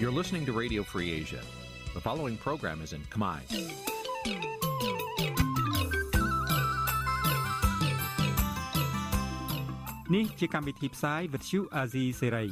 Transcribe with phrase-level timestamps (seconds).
[0.00, 1.40] You're listening to Radio Free Asia.
[1.94, 3.38] The following program is in Khmer.
[10.14, 12.48] នេះជាកម្មវិធីផ្សាយ Vuthu Azizi Serai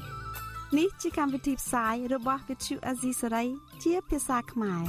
[0.78, 3.48] នេះជាកម្មវិធីផ្សាយរបស់ Vuthu Azizi Serai
[3.84, 4.84] ជាភាសាខ្មែរ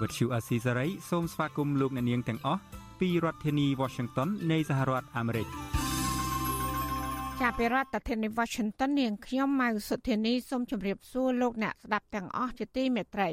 [0.00, 2.60] Vuthu Azizi Serai សូមស្វាគមន៍លោកអ្នកនាងទាំងអស់
[3.00, 5.48] ពីរដ្ឋធានី Washington នៃសហរដ្ឋអាមេរិក
[7.42, 13.30] ចាប់ពីរដ្ឋធានី Washington នាងខ្ញុំម៉ៅសុធានីសូមជម្រាបសួរលោកអ្នកស្ដាប់ទាំងអស់ជាទីមេត្រី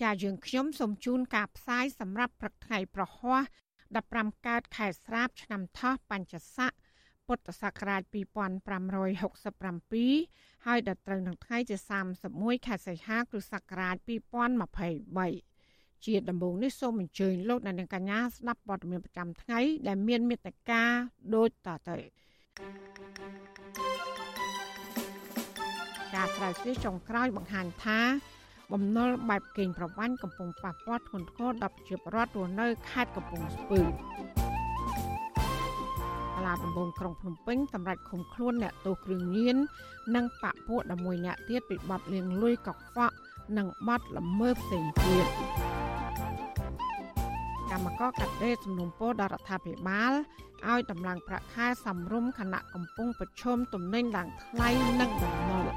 [0.00, 3.42] ចាយើងខ្ញុំសូមជូនការផ្សាយសម្រាប់ព្រឹកថ្ងៃប្រហ័ស
[3.94, 6.72] 15កើតខែស្រាប ឆ្នាំថោះបញ្ញស័ក
[7.26, 11.76] ពុទ្ធសករាជ2567ហើយដល់ត្រូវនឹងថ្ងៃទី
[12.20, 13.96] 31ខែសីហាគ្រិស្តសករាជ
[14.84, 20.82] 2023ជាដំបូងនេះសូមអញ្ជើញលោកអ្នកនាងកញ្ញាស្ដាប់ព័ត៌មានប្រចាំថ្ងៃដែលមានមេត្តា
[21.34, 21.98] ដូចតទៅ
[26.14, 28.00] ការស្រាវជ្រាវចុងក្រោយបង្ហាញថា
[28.72, 33.80] បំណុលបែបកេងប្រវ័ញ្ចកំពុងប៉ះពាល់ធ្ងន់ធ្ងរដល់ប្រជាពលរដ្ឋរស់នៅខេត្តកំពង់ស្ពឺ
[36.34, 39.56] សាលាដំបងក្រុងភ្នំពេញសម្រាប់ឃុំខ្លួនអ្នកទោសគ្រឿងញៀន
[40.14, 43.14] និងបពពួក11អ្នកទៀតពីបទលាងលុយកខ្វក់
[43.56, 45.26] និងបទល្មើសផ្សេងទៀត
[47.70, 50.12] កម្មករកាត់ដេរសំណុំពរដល់រដ្ឋាភិបាល
[50.70, 54.68] ឲ្យតម្លើងប្រាក់ខែសំរុំគណៈកំពុងប្រឈមទំនិញឡើងថ្លៃ
[55.00, 55.68] និងបំណុល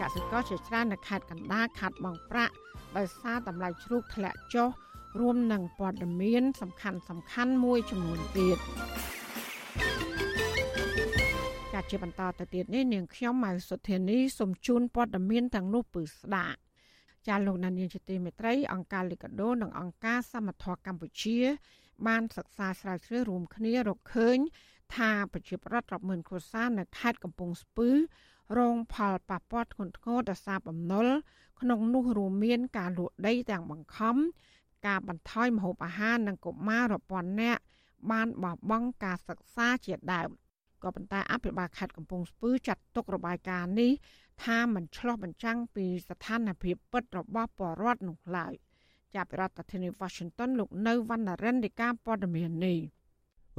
[0.00, 2.54] កសិករជាច្រើននៅខេត្តកណ្ដាលខាត់បងប្រាក់
[2.96, 4.68] ដោយសារតម្លៃជ្រូកធ្លាក់ចុះ
[5.20, 8.58] រួមនឹងព័ត៌មាន សំខាន់សំខាន់មួយចំនួនទៀត
[11.72, 16.58] ការជាបន្តទៅទៀតនេះនាងខ្ញុំម៉ៅសុធានីសូមជូនព័ត៌មានទាំងនោះពឺស្ដាប់
[17.28, 21.38] ចាលោកណានៀងជាទីមេត្រីអង្គការលីកាដូនិងអង្គការសមត្ថៈកម្ពុជា
[22.06, 24.38] បានសិក្សាស្រាវជ្រាវរួមគ្នារកឃើញ
[24.96, 27.88] ថាប្រជាប្រដ្ឋរាប់ម៉ឺនគ្រួសារនៅខេត្តកំពង់ស្ពឺ
[28.58, 31.06] រងផលប៉ះពាល់ធ្ងន់ធ្ងរដោយសារបំណុល
[31.60, 34.16] ក្នុងនោះរួមមានការលក់ដីទាំងបង្ខំ
[34.86, 37.60] ការបន្ថយម្ហូបអាហារនិងកុមាររាប់ពាន់នាក់
[38.10, 40.30] បានបោះបង់ការសិក្សាជាដើម
[40.82, 43.92] ក៏ប៉ុន្តែអភិបាលខេត្តកំពង់ស្ពឺចាត់ទុករបាយការណ៍នេះ
[44.44, 48.54] ថាមិនឆ្លោះបញ្ចាំងពីស្ថានភាពពិតរបស់ពលរដ្ឋនោះឡើយ
[49.14, 52.78] ចាប់ពីរដ្ឋធានី Washington លោកនៅវណ្ណរិននៃការព័ត៌មាននេះ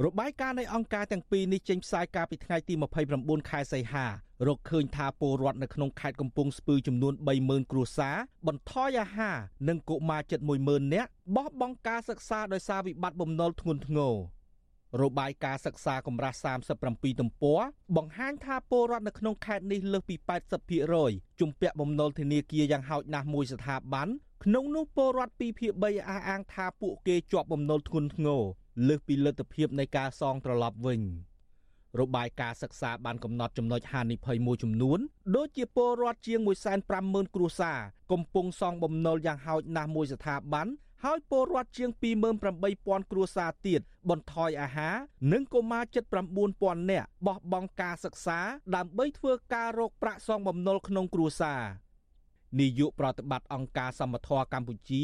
[0.04, 2.74] របាយការណ៍នៃអង្គការទាំងពីរនេះចេញផ្សាយកាលពីថ្ងៃទី
[3.12, 4.06] 29ខែសីហា
[4.46, 9.36] រកឃើញថាពលរដ្ឋនៅក្នុងខេត្តកំពង់ស្ពឺចំនួន30000គ្រួសារបន្ថយអាហារ
[9.68, 14.14] និងកុមារជិត10000នាក់បោះបង់ការសិក្សាដោយសារវិបត្តិបំណុលធ្ងន់ធ្ងរ
[15.00, 16.36] របាយការណ៍សិក្សាកម្រាស់
[16.78, 17.60] 37ទំព័រ
[17.96, 20.16] បង្ហាញថាពលរដ្ឋនៅក្នុងខេត្តនេះលើសពី
[20.78, 24.08] 80%ជំពាក់បំណុលធនាគារយ៉ាងហោចណាស់មួយស្ថាប័ន
[24.44, 28.42] ក្នុងនោះពលរដ្ឋ2ភាគ3អះអាងថាពួកគេជាប់បំណុលធ្ងន់ធ្ងរ
[28.88, 31.00] លើសពីលទ្ធភាពនៃការសងត្រឡប់វិញ
[32.00, 34.98] របាយការណ៍សិក្សាបានកំណត់ចំណុចហានិភ័យមួយចំនួន
[35.36, 36.38] ដូចជាពលរដ្ឋជាង
[36.86, 37.78] 150,000គ្រួសារ
[38.12, 40.66] កំពុងសងបំណុលយ៉ាងហោចណាស់មួយស្ថាប័ន
[41.06, 41.90] ហើយពលរដ្ឋជាង
[42.50, 43.80] 28,000គ្រួសារទៀត
[44.10, 44.96] បន្ថយអាហារ
[45.32, 46.04] និងកុមារជិត
[46.46, 48.38] 9,000នាក់បោះបង់ការសិក្សា
[48.76, 51.62] ដើម្បីធ្វើការរកប្រាក់សងបំណុលក្នុងគ្រួសារ
[52.60, 55.02] នាយកប្រតិបត្តិអង្គការសមត្ថៈកម្ពុជា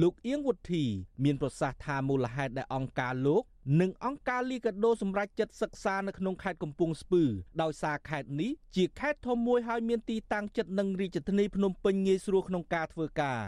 [0.00, 0.84] លោកអៀងវុធី
[1.24, 3.42] មានប្រសាសន៍ថាមូលហេតុដែលអង្គការលោក
[3.80, 7.22] និងអង្គការលីកាដូសម្រាប់ចិត្តសិក្សានៅក្នុងខេត្តកំពង់ស្ពឺ
[7.62, 13.40] ដោយសារខេត្តនេះជាខេត្តធំមួយហើយមានទីតាំងជិតនឹងរាជធានីភ្នំពេញងាយស្រួលក្នុងការធ្វើការ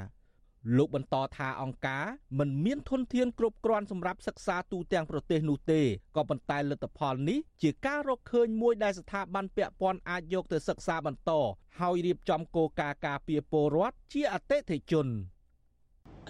[0.76, 2.04] លោកបន្តថាអង្គការ
[2.38, 5.81] មិនមានធនធានគ្រប់គ្រាន់សម្រាប់សិក្សាទូទាំងប្រទេសនោះទេ
[6.16, 11.31] ក៏ប៉ុន្តែលទ្ធផលនេះជាការរកឃើញមួយដែលស្ថាប័នពាក់ព័ន្ធអាចយកទៅសិក្សាបន្ត
[11.81, 15.09] ហើយរៀបចំគោលការណ៍ការពារពលរដ្ឋជាអតិថិជន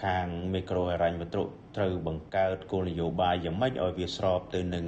[0.03, 1.43] ខាងមីក្រូហិរញ្ញវត្ថុ
[1.77, 4.87] ត្រូវបង្កើតគោលនយោបាយយ៉ាងម៉េចឲ្យវាស្របទៅនឹង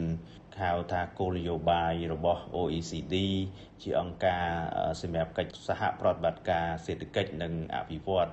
[0.63, 3.17] ហៅថាគោលនយោបាយរបស់ OECD
[3.83, 4.47] ជាអង្គការ
[5.01, 8.29] សម្រាប់កិច្ចសហប្រតិបត្តិការសេដ្ឋកិច្ចនិងអភិវឌ្ឍ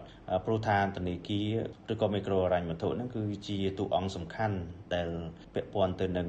[0.45, 1.49] ព្រោះថាធនាគារ
[1.91, 4.57] ឬក៏មីក្រូហិរញ្ញវត្ថុហ្នឹងគឺជាតួអង្គសំខាន់
[4.93, 5.09] ដែល
[5.53, 6.27] ពាក់ព័ន្ធទៅនឹង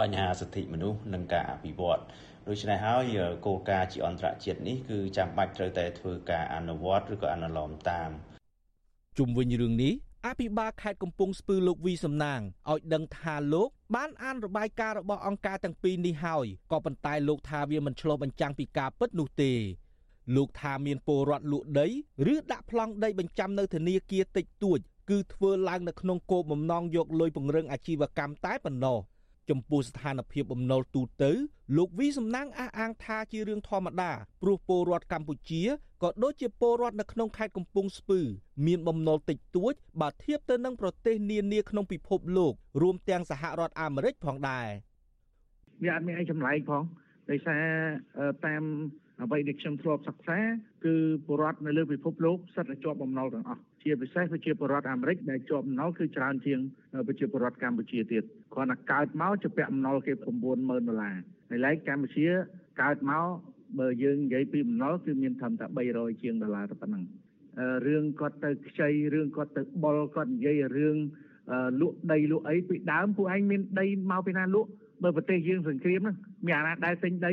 [0.00, 2.00] បញ្ហាសិទ្ធិមនុស្សនិងការអភិវឌ្ឍ
[2.48, 8.10] ដូច្នេះហើយគោលការណ៍ជាអន្តរជាតិនេះគឺចាំបាច់ត្រូវតែធ្វើការអនុវត្តឬក៏អនុលោមតាម
[9.18, 9.94] ជុំវិញរឿងនេះ
[10.26, 12.40] អភិបាលខេត្តកំពង់ស្ពឺលោកវីសំណាង
[12.70, 19.52] ឲ្យដឹងថាលោកបានអានរបាយការណ៍របស់អង្គការទាំងពីរនេះហើយក៏ប៉ុន្តែលោកថាវាមិនឆ្លុះបញ្ចាំងពីការពិតនោះទេ
[20.36, 21.86] លោកថាមានពលរដ្ឋលក់ដី
[22.32, 24.78] ឬដាក់ប្លង់ដីបញ្ចាំនៅធនាគារតិចតួច
[25.10, 28.98] គឺធ្វើឡើងនៅក្នុងគោលបំណងយកលុយពង្រឹងអាជីវកម្មតែប៉ុណ្ណោះ
[29.50, 31.32] ចំពោះស្ថានភាពបំណុលទូទៅ
[31.76, 34.10] លោកវីសំណាងអះអាងថាជារឿងធម្មតា
[34.42, 35.62] ព្រោះពលរដ្ឋកម្ពុជា
[36.02, 38.20] ក៏ដូចជាពលរដ្ឋនៅក្នុងខេត្តកំពង់ស្ពឺ
[38.66, 42.52] មានបំណុលតិចតួចបើធៀបទៅនឹងប្រទេសនានាក្នុងពិភពលោក
[42.82, 44.66] រួមទាំងសហរដ្ឋអាមេរិកផងដែរ
[45.82, 46.82] វាអត់មានអីចម្លែកផង
[47.30, 47.64] ដោយសារ
[48.46, 48.62] តាម
[49.22, 50.38] អ្វីដែលខ្ញុំធ្លាប់សិក្សា
[50.84, 50.94] គឺ
[51.26, 56.60] ពលរដ្ឋនៅលើពិភពលោកសិតតែជាប់បំណុលទាំងអស់ជាពិសេសប្រជាពលរដ្ឋអាមេរិកដែលជាប់បំណុលគឺច្រើនជាង
[57.08, 60.12] ប្រជាពលរដ្ឋកម្ពុជាទៀតគ្រាន់តែកើតមកជាពាក់បំណុលគេ
[60.50, 61.16] 90000ដុល្លារ
[61.50, 62.26] ហើយឡែកកម្ពុជា
[62.82, 63.26] កើតមក
[63.78, 67.04] បើយើងនិយាយពីបំណុលគឺមានត្រឹមតែ300ជាងដុល្លារតែប៉ុណ្ណឹង
[67.86, 70.96] រឿងគាត់ទៅខ្ចីរឿងគាត់ទៅបុលគាត់និយាយរឿង
[71.80, 74.68] លក់ដីលក់អីពីដើមពួកឯងមានដីមកពីណាលក់
[75.02, 76.16] បើប្រទេសយើងសង្គ្រាមហ្នឹង
[76.46, 77.32] មានអាណាដែលទិញដី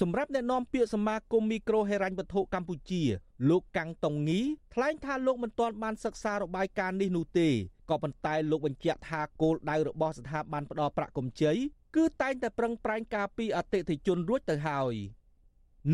[0.00, 3.02] សម្រាប់អ្នកនាំពាក្យសមាគមមីក្រូហិរញ្ញវត្ថុកម្ពុជា
[3.50, 4.40] លោកកាំងតុងងី
[4.74, 7.48] ថ្លែងថាលោកមិនទាន់បានសិក្សារបាយការណ៍នេះនោះទេ
[7.90, 11.52] ក៏ប៉ុន្តែលោកបញ្ជាក់ថាគោលដៅរបស់ស្ថាប័នផ្ដល់ប្រាក់កម្ចី
[11.96, 14.94] គឺតែងតែប្រឹងប្រែងការពីអតិថិជនរួចទៅហើយ។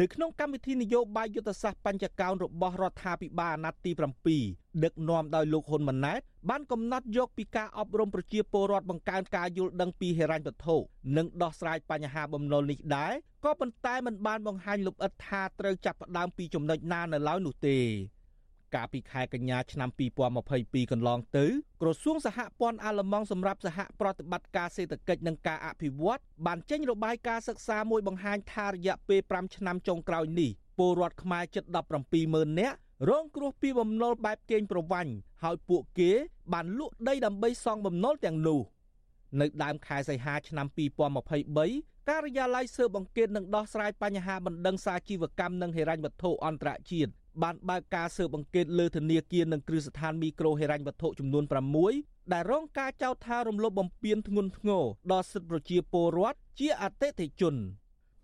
[0.01, 3.91] នៅក្នុងកម្មវិធីនយោបាយយុទ្ធសាស្ត្របញ្ចកោណរបស់រដ្ឋាភិបាលអាណត្តិទី
[4.37, 10.77] 7ដឹកនាំដោយលោកហ៊ុនម៉ាណែតបានកំណត់យកពីការអប់រំប្រជាពលរដ្ឋបង្កើនការយល់ដឹងពីហិរញ្ញវត្ថុ
[11.17, 13.13] និងដោះស្រាយបញ្ហាបំណុលនេះដែរ
[13.45, 17.79] ក៏ប៉ុន្តែมันបានបង្ហាញលម្អិតថាត្រូវចាប់ផ្ដើមពីចំណុចណានៅឡើយនោះទេ
[18.75, 19.89] កាលពីខែកញ្ញាឆ្នាំ
[20.41, 21.47] 2022កន្លងទៅ
[21.83, 31.65] ក្រសួងសហព័ន្ធអាល្លឺម៉ង់សម្រាប់សហប្រតិបត្តិការសេដ្ឋកិច្ចនិងការអភិវឌ្ឍបានចេញរបាយការណ៍សិក្សាមួយបង្ហាញថារយៈពេល5ឆ្នាំចុងក្រោយនេះពលរដ្ឋខ្មែរជិត
[31.99, 32.77] 17ម៉ឺននាក់
[33.09, 36.11] រងគ្រោះពីបំណុលបែបកេងប្រវ័ញ្ចហើយពួកគេ
[36.53, 38.61] បានលក់ដីដើម្បីសងបំណុលទាំងនោះ
[39.41, 40.67] នៅដើមខែសីហាឆ្នាំ
[41.37, 47.11] 2023ការិយាល័យស៊ើបអង្កេតនិងដោះស្រាយបញ្ហាបណ្ដឹងសាជីវកម្មនិងហិរញ្ញវត្ថុអន្តរជាតិ
[47.43, 51.45] បានបើកការស៊ើបអង្កេតលើធនាគារនិងគ្រឹះស្ថានមីក្រូហិរញ្ញវត្ថុចំនួន
[51.89, 57.55] 6ដែលរងការចោទថារំលោភបំពានធ្ងន់ធ្ងរដល់សិទ្ធិប្រជាពលរដ្ឋជាអតិថិជន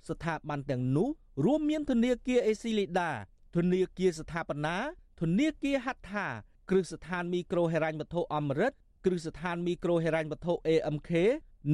[0.09, 1.09] ស្ថាប័នទាំងនោះ
[1.45, 3.11] រួមមានធនាគារអេស៊ីលីដា
[3.57, 4.77] ធនាគារស្ថាបនា
[5.21, 6.27] ធនាគារហត្ថា
[6.71, 8.73] គ្រឹះស្ថានមីក្រូហិរញ្ញវត្ថុអមរិត
[9.05, 11.11] គ្រឹះស្ថានមីក្រូហិរញ្ញវត្ថុ AMK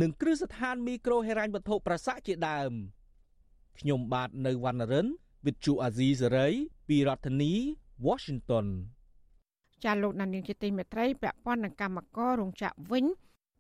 [0.01, 2.73] និងគ្រឹះស្ថានមីក្រូហិរញ្ញវត្ថុប្រសាជាដើម
[3.79, 5.07] ខ្ញុំបាទនៅវណ្ណរិន
[5.45, 6.55] With Chu Azizi Saray
[6.89, 7.53] ពីរដ្ឋធានី
[8.07, 8.67] Washington
[9.85, 13.05] ចាលោកណានៀងជាទីមេត្រីពាក់ព័ន្ធនឹងកម្មកររោងចក្រវិញ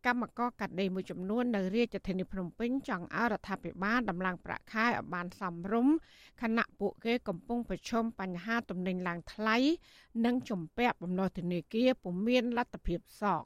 [0.07, 5.95] កម្មករកាត់ដេរមួយចំនួននៅរាជធានីភ្នំពេញចង់ឲ្យរដ្ឋាភិបាលដំឡើងប្រាក់ខែឲ្យបានសមរម្យ
[6.43, 9.57] ខណៈពួកគេកំពុងប្រឈមបញ្ហាទំនិញឡើងថ្លៃ
[10.25, 13.43] និងជំពាក់បំណុលធនាគារពុំមានលទ្ធភាពសង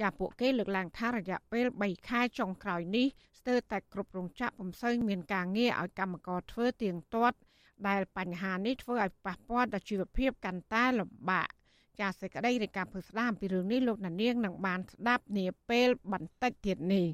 [0.00, 3.06] ចាពួកគេលើកឡើងថារយៈពេល3ខែចុងក្រោយនេះ
[3.38, 7.36] ស្ទើរតែគ្រប់រោងចក្រពុំសូវមានការងារឲ្យកម្មករធ្វើទៀងទាត់
[7.88, 11.48] ដែលបញ្ហានេះធ្វើឲ្យប៉ះពាល់ដល់ជីវភាពកាន់តែលំបាក
[12.00, 17.06] ចាសសេចក្តីនៃការពឹស្ដាមពីរឿងនេះលោកណានៀងនឹងបានស្ដាប់នាពេលបន្តិចទៀតនេះ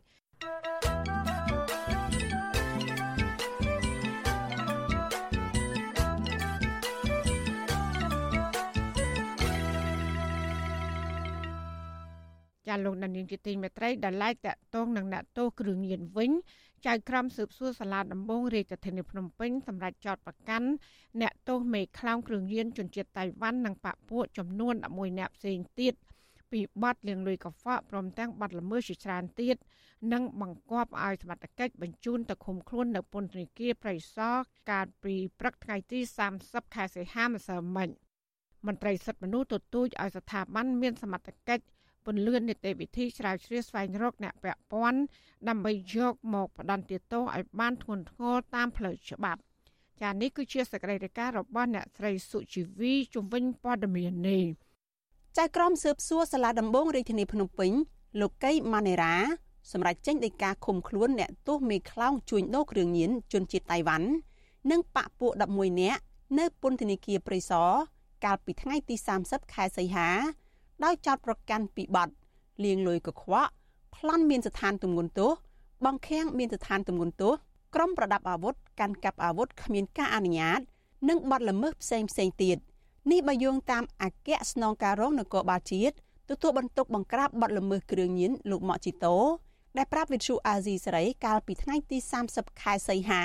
[12.71, 16.31] ចាលោកដានៀងជាទីមេត្រីដែលឡែកតកតងនឹងអ្នកទោសគ្រឿងញៀនវិញ
[16.87, 20.69] ចៅក្រមស៊ើបសួរសាលាដំបងរាជធានីភ្នំពេញសម្រាប់ចោតប្រកាន់
[21.21, 25.95] អ្នកទោសមេខ្លោងគ្រឿងញៀនជនជាតិតៃវ៉ាន់និងបពពួកចំនួន11អ្នកផ្សេងទៀត
[26.53, 29.57] ពីបទលាងលុយកខ្វក់ព្រមទាំងបទល្មើសជាច្រើនទៀត
[30.13, 34.35] និងបង្គាប់ឲ្យសមត្ថកិច្ចបញ្ជូនទៅឃុំខ្លួននៅពន្ធនាគារប្រៃសណ
[34.71, 35.99] កាលពីព្រឹកថ្ងៃទី
[36.37, 37.89] 30ខែសីហាម្សិលមិញ
[38.67, 41.65] មន្ត្រីសិទ្ធិមនុស្សទទូចឲ្យស្ថាប័នមានសមត្ថកិច្ច
[42.13, 45.01] ពន្លឿននីតិវិធីស្រាវជ្រាវស្វែងរកអ្នកពាក់ព័ន្ធ
[45.49, 49.41] ដើម្បីយកមកផ្ដន្ទាទោសឲ្យបានធ្ងន់ធ្ងរតាមផ្លូវច្បាប់
[50.03, 54.45] ចានេះគឺជាសកម្មភាពរបស់អ្នកស្រីសុជីវីជំនាញព័ត៌មាននេះ
[55.39, 57.73] ចៅក្រមស៊ើបសួរសាលាដំបងរាជធានីភ្នំពេញ
[58.21, 59.15] លោកកៃម៉ានេរ៉ា
[59.73, 64.09] សម្រាប់ចេញដីកាឃុំខ្លួនអ្នកទោសមេខ្លោងជួញដូរគ្រឿងញៀនជនជាតិតៃវ៉ាន់
[64.71, 66.01] និងបពពួក11នាក់
[66.39, 67.71] នៅពន្ធនាគារព្រៃសរ
[68.25, 70.11] កាលពីថ្ងៃទី30ខែសីហា
[70.85, 72.09] ដោយចោទប្រកាន់ពីបទ
[72.65, 73.51] លាងលុយកខ្វក់
[73.97, 75.31] ប្លន់មានស្ថានទម្ងន់ទោស
[75.85, 77.33] បង្ខាំងមានស្ថានទម្ងន់ទោស
[77.75, 80.61] ក្រុមប្រដាប់អាវុធកាន់កាប់អាវុធគ្មានការអនុញ្ញាត
[81.09, 82.57] និងបទល្មើសផ្សេងផ្សេងទៀត
[83.11, 85.95] នេះបើយោងតាមអគ្គស្នងការរងនគរបាលជាតិ
[86.31, 89.17] ទទួលបន្ទុកបង្ក្រាបបទល្មើសគ្រឿងញៀនលោកម៉ាក់ជីតូ
[89.77, 91.99] ដែលប្រាប់វិទ្យុអាស៊ីសេរីកាលពីថ្ងៃទី
[92.31, 93.23] 30ខែសីហា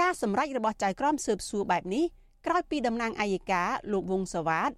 [0.00, 2.04] ការសម្រេចរបស់ចៅក្រមស៊ើបសួរបែបនេះ
[2.46, 4.70] ក្រោយពីតំណាងអัยការលោកវងសវ៉ាត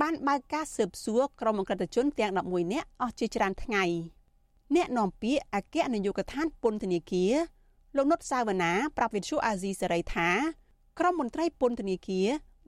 [0.00, 3.84] បានបើកការស៊ើបសួរក្រុមអក្រិតជនទាំង11នាក់អស់ជាច្រើនថ្ងៃ
[4.74, 7.32] អ្នកនាំពាក្យអគ្គនាយកដ្ឋានពន្ធនាគារ
[7.96, 10.28] លោកនុតសាវណ្ណាប្រាប់វិទ្យុអាស៊ីសេរីថា
[10.98, 12.26] ក្រុមមន្ត្រីពន្ធនាគារ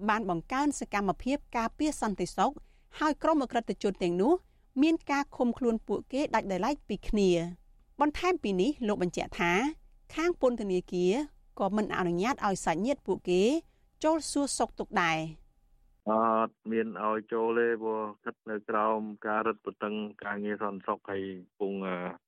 [0.08, 2.52] បានបង្កើនសកម្មភាពការពារសន្តិសុខ
[2.98, 4.32] ហើយក្រុមអក្រិតជនទាំងនោះ
[4.82, 7.30] មានការឃុំខ្លួនពួកគេដាច់ដោយឡែកពីគ្នា
[8.00, 9.52] បន្ថែមពីនេះលោកបញ្ជាក់ថា
[10.14, 11.12] ខាងពន្ធនាគារ
[11.58, 13.42] ក៏មិនអនុញ្ញាតឲ្យសាច់ញាតិពួកគេ
[14.04, 15.18] ចូលសួរសុខទុក្ខដែរ
[16.08, 16.10] អ
[16.46, 21.22] ត់មានឲ្យចូលទេព្រោះស្ថិតនៅក្រោមការរឹតបន្តឹងការងារសន្តិសុខហើយ
[21.58, 21.72] ពង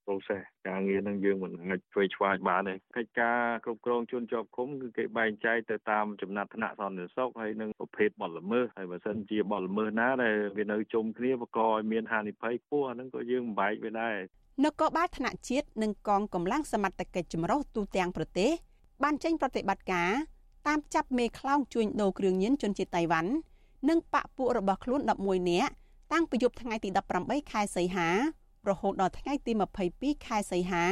[0.04, 14.16] process ការងារនឹងយើងមិនអាចធ្វើឆ្វាយបានទេកិច្ចការគ្រប់គ្រងជនជាប់ឃុំគឺគេបែងចែកទៅតាមចំណាត់ថ្នាក់សន្តិសុខហើយនិងប្រភេទបទល្មើសហើយបើសិនជាបទល្មើសណាដែលវានៅជុំគ្នាបកឲ្យមានហានិភ័យខ្ពស់អាហ្នឹងក៏យើងបំបែកវាដែរ
[14.64, 18.50] នគរបាលថ្នាក់ជាតិនិងកងកម្លាំងសមត្ថកិច្ចចម្រុះទូទាំងប្រទេស
[19.02, 20.10] បានចេញប្រតិបត្តិការ
[20.66, 23.32] តាមចាប់មេខ្លោងជួញដូរគ្រឿងញៀនជនជាតិតៃវ៉ាន់
[23.88, 25.72] និងបពពួករបស់ខ្លួន11នាក់
[26.12, 26.88] តាំងពីយប់ថ្ងៃទី
[27.20, 28.08] 18ខែសីហា
[28.68, 29.52] រហូតដល់ថ្ងៃទី
[29.90, 30.84] 22ខែសីហា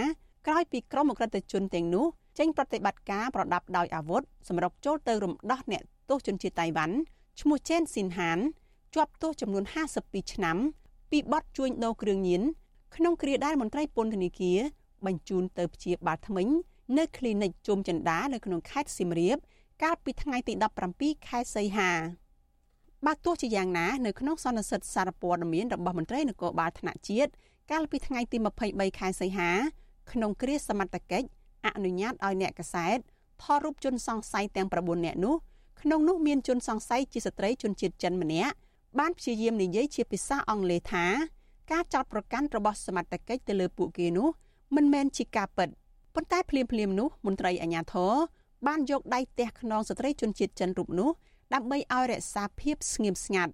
[0.46, 2.06] ក្រោយពីក្រុមអក្រិតជនទាំងនោះ
[2.38, 6.96] ចេញប្រតិបត្តិការប្រដាប់ដោយអាវុធសម្រាប់ចូលទៅរំដោះអ្នកទោសជនជាតិតៃវ៉ាន់
[7.40, 8.38] ឈ្មោះជេនស៊ីនហាន
[8.94, 9.64] ជាប់ទោសចំនួន
[9.98, 10.56] 52ឆ្នាំ
[11.10, 12.42] ពីបទជួញដូរគ្រឿងញៀន
[12.96, 14.58] ក្នុងគ្រាដែលមន្ត្រីពន្ធនាគារ
[15.06, 16.48] បញ្ជូនទៅព្យាបាលថ្មិញ
[16.98, 19.36] នៅគ្លីនិកជុំចិន្តានៅក្នុងខេត្តសៀមរាប
[19.82, 20.52] កាលពីថ្ងៃទី
[20.92, 21.90] 17ខែសីហា
[23.06, 27.30] បើទោះជាយ៉ាងណានៅក្នុងសន្និសីទសារព័ត៌មានរបស់មន្ត្រីនគរបាលថ្នាក់ជាតិ
[27.70, 28.36] កាលពីថ្ងៃទី
[28.68, 29.50] 23ខែសីហា
[30.12, 31.28] ក្នុងគ្រាសមត្ថកិច្ច
[31.66, 32.98] អនុញ្ញាតឲ្យអ្នកកសែត
[33.42, 35.34] ថតរូបជនសង្ស័យទាំង9នាក់នោះ
[35.80, 38.54] ក្នុងនោះមានជនសង្ស័យជាស្ត្រីជនជាតិចិនម្នាក់
[38.98, 41.06] បានព្យាយាមនិយាយជាភាសាអង់គ្លេសថា
[41.72, 44.28] ការចោទប្រកាន់របស់សមត្ថកិច្ចទៅលើពួកគេនោះ
[44.76, 45.68] មិនមែនជាការពិត
[46.14, 48.14] ប៉ុន្តែភ្លាមភ្លាមនោះមន្ត្រីអាជ្ញាធរ
[48.66, 51.10] បានយកដៃទះខ្នងស្ត្រីជនជាតិចិនរូបនោះ
[51.54, 53.52] ដើម្បីឲ្យរក្សាភាពស្ងៀមស្ងាត់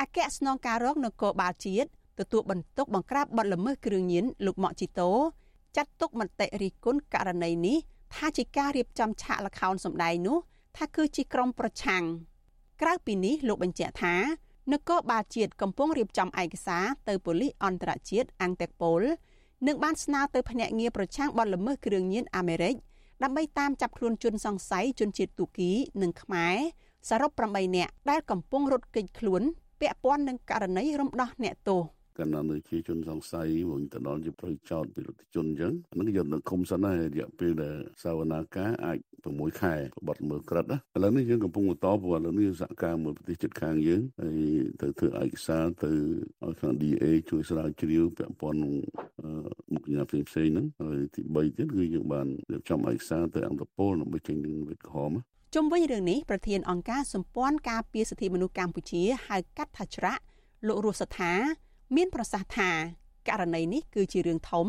[0.00, 1.88] អគ្គស្នងការរងនគរបាលជាតិ
[2.18, 5.10] ទទួលបន្ទុកបង្ក្រាបបទល្មើសគ្រឿងញៀនលោកម៉ាក់ជីតូ
[5.76, 7.78] ចាត់ទុកមតិរិះគន់ករណីនេះ
[8.14, 10.38] ថាជាការរៀបចំឆាកល្ខោនសម្ដែងនោះ
[10.76, 12.04] ថាគឺជាក្រុមប្រឆាំង
[12.82, 14.14] ក្រៅពីនេះលោកបញ្ជាក់ថា
[14.72, 19.02] នគរបាលជាតិកំពុងរៀបចំឯកសារទៅប៉ូលីសអន្តរជាតិអង់តេកប៉ូល
[19.66, 22.74] និងបានស្នើទៅភ្នាក់ងារប្រឆាំងបទល្មើសគ្រឿងញៀនអាមេរិក
[23.22, 25.70] ដើម្បីតាមចាប់ខ្លួនជនសង្ស័យជនជាតិទូគី
[26.02, 26.56] និងខ្មែរ
[27.08, 29.42] សរុប8នាក់ដែលកំពុងរត់គេចខ្លួន
[29.80, 31.82] ពាក់ព័ន្ធនឹងករណីរំដោះអ្នកទោស
[32.18, 38.98] កណ្ដាលនៅជាជនសង្ស័យវិញទៅដល់ជាត្រូវចោតពីរដ្ឋជនអញ្ចឹងហ្នឹងយកនៅឃុំសិនហើយរយៈពេលដែលសាវនាការអាច
[39.30, 39.74] 6ខែ
[40.06, 44.40] បត់មើលក្រិតណាឥឡូវនេះយើងកំពុងបន្តព្រោះឥឡូវនេះសហការមួយប្រទេសជិតខាងយើងហើយ
[44.82, 45.90] ទៅធ្វើឯកសារទៅ
[46.44, 48.74] ឲ្យខាង DA ជួយស្រាវជ្រាវពាក់ព័ន្ធនឹង
[49.72, 55.12] មុខងារផ្សេងផ្សេងហ្នឹងហើយទី3ទៀតគឺយើងបានរៀបចំឯកសារទៅអង្គតពលដើម្បីចេញនឹងវិទ្យក្រហម
[55.58, 60.22] ជុំវិញរឿងនេះប្រធានអង្គការសម្ព័ន្ធការពារសិទ្ធិមនុស្សកម្ពុជាហៅកាត់ថាច្រាក់
[60.66, 61.32] លោករស់សថា
[61.96, 62.70] មានប្រសាសន៍ថា
[63.28, 64.66] ករណីនេះគឺជារឿងធំ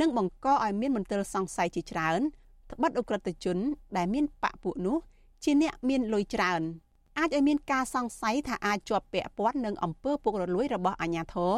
[0.00, 2.20] និងបង្កឲ្យមានមន្ទិលសង្ស័យជាច្រើន
[2.70, 3.58] ត្បិតអ ுக ្រិតជន
[3.96, 4.96] ដែលមានបពពួកនោះ
[5.44, 6.62] ជាអ្នកមានលុយច្រើន
[7.18, 11.56] អាចឲ្យមានការសង្ស័យថាអាចជាប់ពាក់ព័ន្ធនឹងអំពើពុករលួយរបស់អាជ្ញាធរ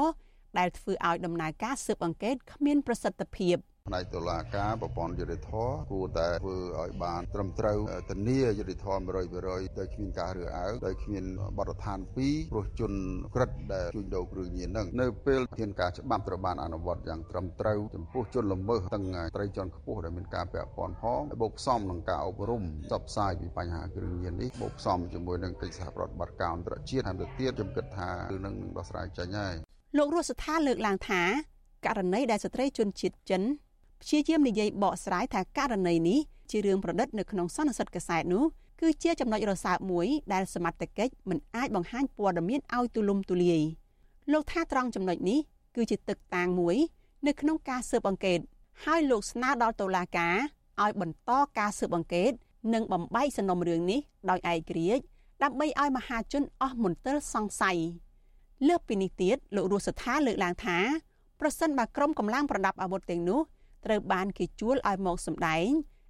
[0.58, 3.56] ដែលធ្វើឲ្យដំណើរការស៊ើបអង្កេតគ្មានប្រសិទ្ធភាព។
[3.90, 5.52] ផ្នែកតុលាការប្រព័ន្ធយុតិធធ
[5.92, 7.78] គួរតែធ្វើឲ្យបានត្រឹមត្រូវ
[8.10, 8.86] ធានាយុតិធធ
[9.32, 11.24] 100%ដោយគ្មានការរើសអើងដោយគ្មាន
[11.58, 12.92] បទដ្ឋាន2ព្រោះជន
[13.34, 29.54] ក្រិតដែលជួញដូរគ្រឿងញៀននឹងនៅពេលធានការច្បាប់ត្រូវបានអនុវត្តយ៉ាងត្រឹមត្រូវចំពោះជនល្មើសទាំងត្រីជាន់ខ្ពស់ដែលមានការពាក់ព័ន្ធផងបូកផ្សំនឹងការអប់រំផ្សព្វផ្សាយពីបញ្ហាគ្រឿងញៀននេះបូកផ្សំជាមួយនឹងកិច្ចសហប្រតិបត្តិការអន្តរជាតិហើយទៅទៀតខ្ញុំគិតថាគឺនឹងដោះស្រាយចេញហើយ
[29.98, 31.22] លោករស់ស្ថាលើកឡើងថា
[31.86, 33.42] ករណីដែលស្ត្រីជនជាតិចិន
[34.06, 36.18] ព្យាយាមនិយាយបកស្រាយថាករណីនេះ
[36.50, 38.44] ជារឿងប្រឌិតនៅក្នុងសន្និសីទកសែតនោះ
[38.80, 43.60] គឺជាចំណុចរសើបមួយដែលសមត្ថកិច្ចមិនអាចបង្ហាញព័ត៌មានឲ្យទូលំទូលាយ
[44.32, 45.38] លោកថាត្រង់ចំណុចនេះ
[45.76, 46.76] គឺជាទឹកតាងមួយ
[47.26, 48.38] នៅក្នុងការស៊ើបអង្កេត
[48.84, 50.36] ហើយលោកស្នើដល់តុលាការ
[50.82, 52.30] ឲ្យបន្តការស៊ើបអង្កេត
[52.74, 55.04] និងបំបីសំណុំរឿងនេះដោយឯករាជ្យ
[55.42, 57.78] ដើម្បីឲ្យមហាជនអស់មន្ទិលសង្ស័យ
[58.68, 60.78] លើសពីនេះទៀតលោករស់សថាលើកឡើងថា
[61.40, 63.40] ប្រសិនបើក្រុមកម្លាំងប្រដាប់អាវុធទាំងនោះ
[63.84, 65.68] ត្រូវបានគេជួលឲ្យមកសម្ដែង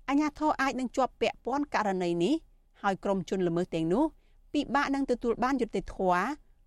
[0.09, 2.35] អាញាធរអាចនឹងជាប់ពាក់ព័ន្ធករណីនេះ
[2.83, 4.05] ហើយក្រុមជនល្មើសទាំងនោះ
[4.53, 6.23] ពិបាកនឹងទទួលបានយុត្តិធម៌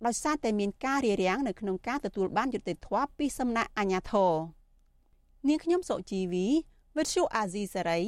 [0.06, 4.32] ដោយសារតែមានការរារាំងនៅក្នុងការទទួលបានយុត្តិធម៌ពីសំណាក់អាជ្ញាធរ
[5.48, 6.46] នាងខ្ញុំសុជីវី
[6.96, 8.00] វិទ្យុអាស៊ីសេរី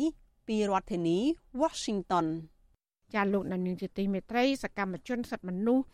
[0.46, 1.18] ពីរដ្ឋធានី
[1.60, 2.26] Washington
[3.14, 5.84] ចាលោកនាងជាទីមេត្រីសកម្មជនសិទ្ធិមនុស្ស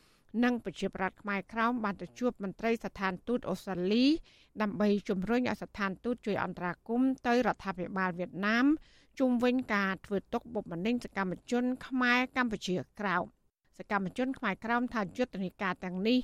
[0.44, 4.04] និងប្រជាប្រដ្ឋខ្មែរក្រោមបានទៅជួបមន្ត្រីស្ថានទូតអូស្ត្រាលី
[4.62, 8.66] ដើម្បីជំរុញឲ្យស្ថានទូតជួយអន្តរាគមន៍ទៅរដ្ឋាភិបាលវៀតណាម
[9.18, 13.24] ជុំវិញការធ្វើទុកបុកម្នេញសកម្មជន ខ្មែរកម្ពុជាក្រោម
[13.78, 16.18] សកម្មជនខ្មែរក្រោមថាយុទ្ធនាការទាំងនេះ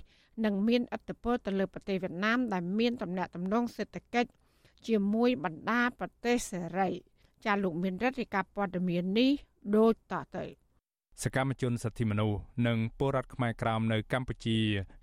[0.44, 4.30] នឹងមានឥទ្ធិពលទៅលើប្រទេសវៀតណាមដែលមានទំនាក់ទំនងសេដ្ឋកិច្ច
[4.86, 6.88] ជាមួយបណ្ដាប្រទេសសេរី
[7.44, 9.30] ចាលោកមានរដ្ឋាភិការព័ត៌មាននេះ
[9.76, 10.44] ដូចតទៅ
[11.20, 14.58] សកម្មជនសិទ្ធិមនុស្សនិងពលរដ្ឋខ្មែរក្រោមនៅកម្ពុជា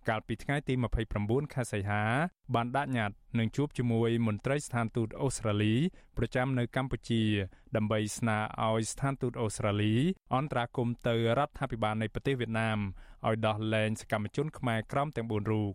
[0.10, 0.74] កាលពីថ្ងៃទី
[1.14, 2.04] 29ខែសីហា
[2.56, 5.76] បានដាក់ញត្តិនឹងជួបជាមួយមន្ត្រីស្ថានទូតអូស្ត្រាលី
[6.18, 7.24] ប្រចាំនៅកម្ពុជា
[7.76, 9.96] ដើម្បីស្នើឲ្យស្ថានទូតអូស្ត្រាលី
[10.36, 12.80] អន្តរាគមន៍ទៅរដ្ឋាភិបាលនៃប្រទេសវៀតណាម
[13.28, 15.74] ឲ្យដោះលែងសកម្មជនខ្មែរក្រោមទាំង4រូប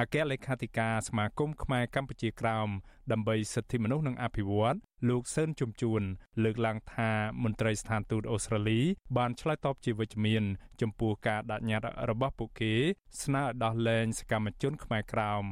[0.00, 2.68] អគ្គលេខាធិការសមាគមខ្មែរកម្ពុជាក្រោម
[3.12, 4.76] ដើម្បីសិទ្ធិមនុស្សនិងអភិវឌ្ឍ
[5.08, 6.02] លោកសឿនជំជួន
[6.42, 7.10] លើកឡើងថា
[7.42, 8.80] មន្ត្រីស្ថានទូតអូស្ត្រាលី
[9.16, 10.44] បានឆ្លើយតបជាវិជ្ជមាន
[10.80, 12.74] ចំពោះការដាក់ញត្តិរបស់ពួកគេ
[13.22, 15.44] ស្នើឲ្យដោះលែងសកម្មជនខ្មែរក្រោម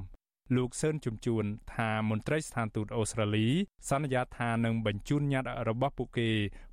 [0.57, 3.49] លោកសឿនជំជួនថាមន្ត្រីស្ថានទូតអូស្ត្រាលី
[3.91, 6.31] សន្យាថានឹងបញ្ជូនញត្តិរបស់ពួកគេ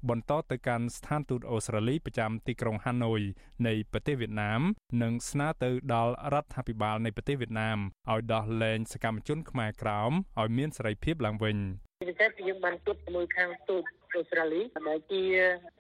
[0.09, 3.21] បន្តទៅកាន់ស្ថានទូតអូស្ត្រាលីប្រចាំទីក្រុងហាណូយ
[3.67, 4.61] នៃប្រទេសវៀតណាម
[5.01, 7.77] និងស្នើទៅដល់រដ្ឋាភិបាលនៃប្រទេសវៀតណាម
[8.11, 11.57] ឲ្យដោះលែងសកម្មជនខ្មែរក្រោមឲ្យមានសេរីភាពឡើងវិញ
[12.03, 13.83] ពិសេសយើងបានជួបជាមួយខាងទូត
[14.17, 15.21] អូស្ត្រាលីដែលជា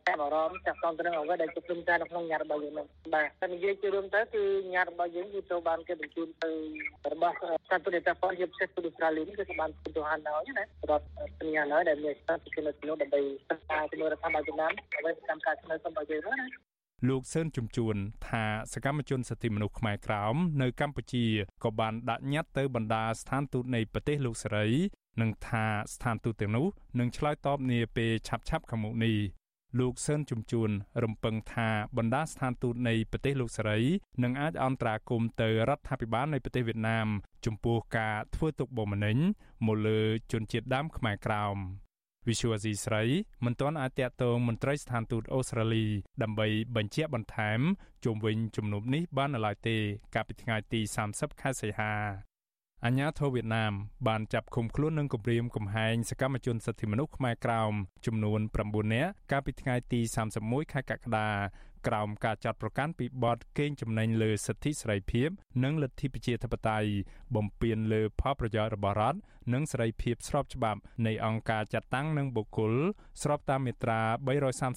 [0.07, 6.51] តាមអារម្មណ៍ចាក់តទៅនឹងអ្វីដែលជាព្រមការនៅក្នុងញត្តិរបស់យើងនោះបាទតែនិយាយជារួមទៅគឺញត្តិរបស់យើងគឺត្រូវបានគេបញ្ជូនទៅ
[7.13, 7.35] របស់
[7.69, 11.05] សន្តិនិកពលជាពិសេសទូតអូស្ត្រាលីគឺបានទៅហានហើយណារដ្ឋ
[11.39, 16.47] សញ្ញាហើយដែលមានស្ថានភាពនៅក្នុងដើម្បីស្ថាបជាមួយរដ្ឋាភិបាលវៀតណាមអ្វីតាមការស្នើសុំរបស់យើងណា
[17.09, 17.95] លោកសឿនជំជួន
[18.27, 21.25] ថាសកម្មជនសិទ្ធិមនុស្សខ្មែរក្រោមនៅកម្ពុជា
[21.63, 24.67] ក៏បានដាក់ញត្តិទៅបណ្ដាស្ថានទូតនៃប្រទេសលោកសេរី
[25.21, 26.67] និងថាស្ថានទូតទាំងនោះ
[26.99, 29.17] នឹងឆ្លើយតបនាពេលឆាប់ៗខាងមុខនេះ
[29.79, 30.69] លោកសឿនជំជួន
[31.03, 33.79] រំពឹងថាបណ្ដាស្ថានទូតនៃប្រទេសលោកសេរី
[34.23, 37.07] នឹងអាចអន្តរាគមន៍ទៅរដ្ឋាភិបាលនៃប្រទេសវៀតណាម
[37.45, 39.17] ចំពោះការធ្វើទុកបុកម្នេញ
[39.65, 41.57] មកលើជនជាតិដើមខ្មែរក្រោម
[42.27, 43.03] វិសុវអាស៊ីស្រី
[43.45, 45.85] មិនទាន់អាចតាក់ទងមន្ត្រីស្ថានទូតអូស្ត្រាលី
[46.23, 47.59] ដើម្បីបញ្ជាក់បន្ថែម
[48.05, 49.77] ជុំវិញជំនុំនេះបាននៅឡើយទេ
[50.15, 50.81] កាលពីថ្ងៃទី
[51.11, 52.26] 30ខែសីហា
[52.87, 53.73] អាញាធរវៀតណាម
[54.07, 57.73] បានចាប់ឃុំខ្លួននិងគំរាមកំហែងសកម្មជនសិទ្ធិមនុស្សខ្មែរក្រោម
[58.05, 60.01] ចំនួន9នាក់កាលពីថ្ងៃទី
[60.37, 61.29] 31ខែកក្កដា
[61.87, 65.29] ក្រោមការចាត់ប្រកាន់ពីបទកេងចំណេញលើសិទ្ធិសេរីភាព
[65.63, 66.89] និងលទ្ធិប្រជាធិបតេយ្យ
[67.35, 69.19] បំពានលើផលប្រយោជន៍របស់រដ្ឋ
[69.53, 72.73] និងសេរីភាពស្របច្បាប់នៃអង្គការចាត់តាំងនិងបុគ្គល
[73.21, 74.01] ស្របតាមមាត្រា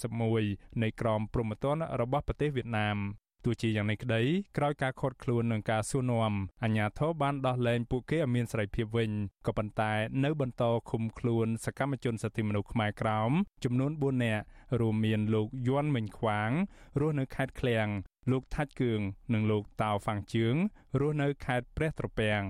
[0.02, 2.98] 331នៃក្រមព្រហ្មទណ្ឌរបស់ប្រទេសវៀតណាម
[3.44, 4.22] ទោះជាយ៉ាងនេះក្តី
[4.56, 9.10] ក្រោយការខាត់ខ្លួននឹងការសួរនាំអាជ្ញាធរបានដោះលែងពួកគេឲ្យមានសេរីភាពវិញ
[9.46, 9.92] ក៏ប៉ុន្តែ
[10.24, 13.30] នៅបន្តឃុំខ្លួនសកម្មជនសិទ្ធិមនុស្សខ្មែរក្រោម
[13.64, 14.44] ចំនួន4នាក់
[14.80, 16.50] រួមមានលោកយន់មិញខ្វាង
[17.00, 17.86] រស់នៅខេត្តឃ្លៀង
[18.30, 19.00] លោកថាច់គឿង
[19.34, 20.54] និងលោកតាវហ្វាំងជឿង
[21.00, 22.42] រស់នៅខេត្តព្រះត្រពាំង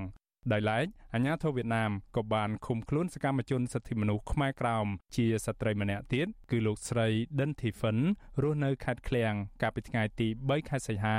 [0.53, 7.09] ដោយឡែកអាញាធរវៀតណាមក៏បានឃុំខ្លួនសកម្មជនសិទ្ធិមនុស្សខ្មែរក្រោមជាស្ត្រីម្នាក់ទៀតគឺលោកស្រី
[7.41, 7.97] ដិនធីហ្វិន
[8.43, 11.19] រស់នៅខេត្តឃ្លៀងកាលពីថ្ងៃទី3ខែសីហា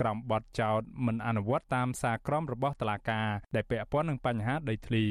[0.00, 5.04] ក្រោមបទចោទមិនអនុវត្តតាមសារក្រមរបស់តុលាការដែលពាក់ព័ន្ធនឹងបញ្ហាដីធ្លី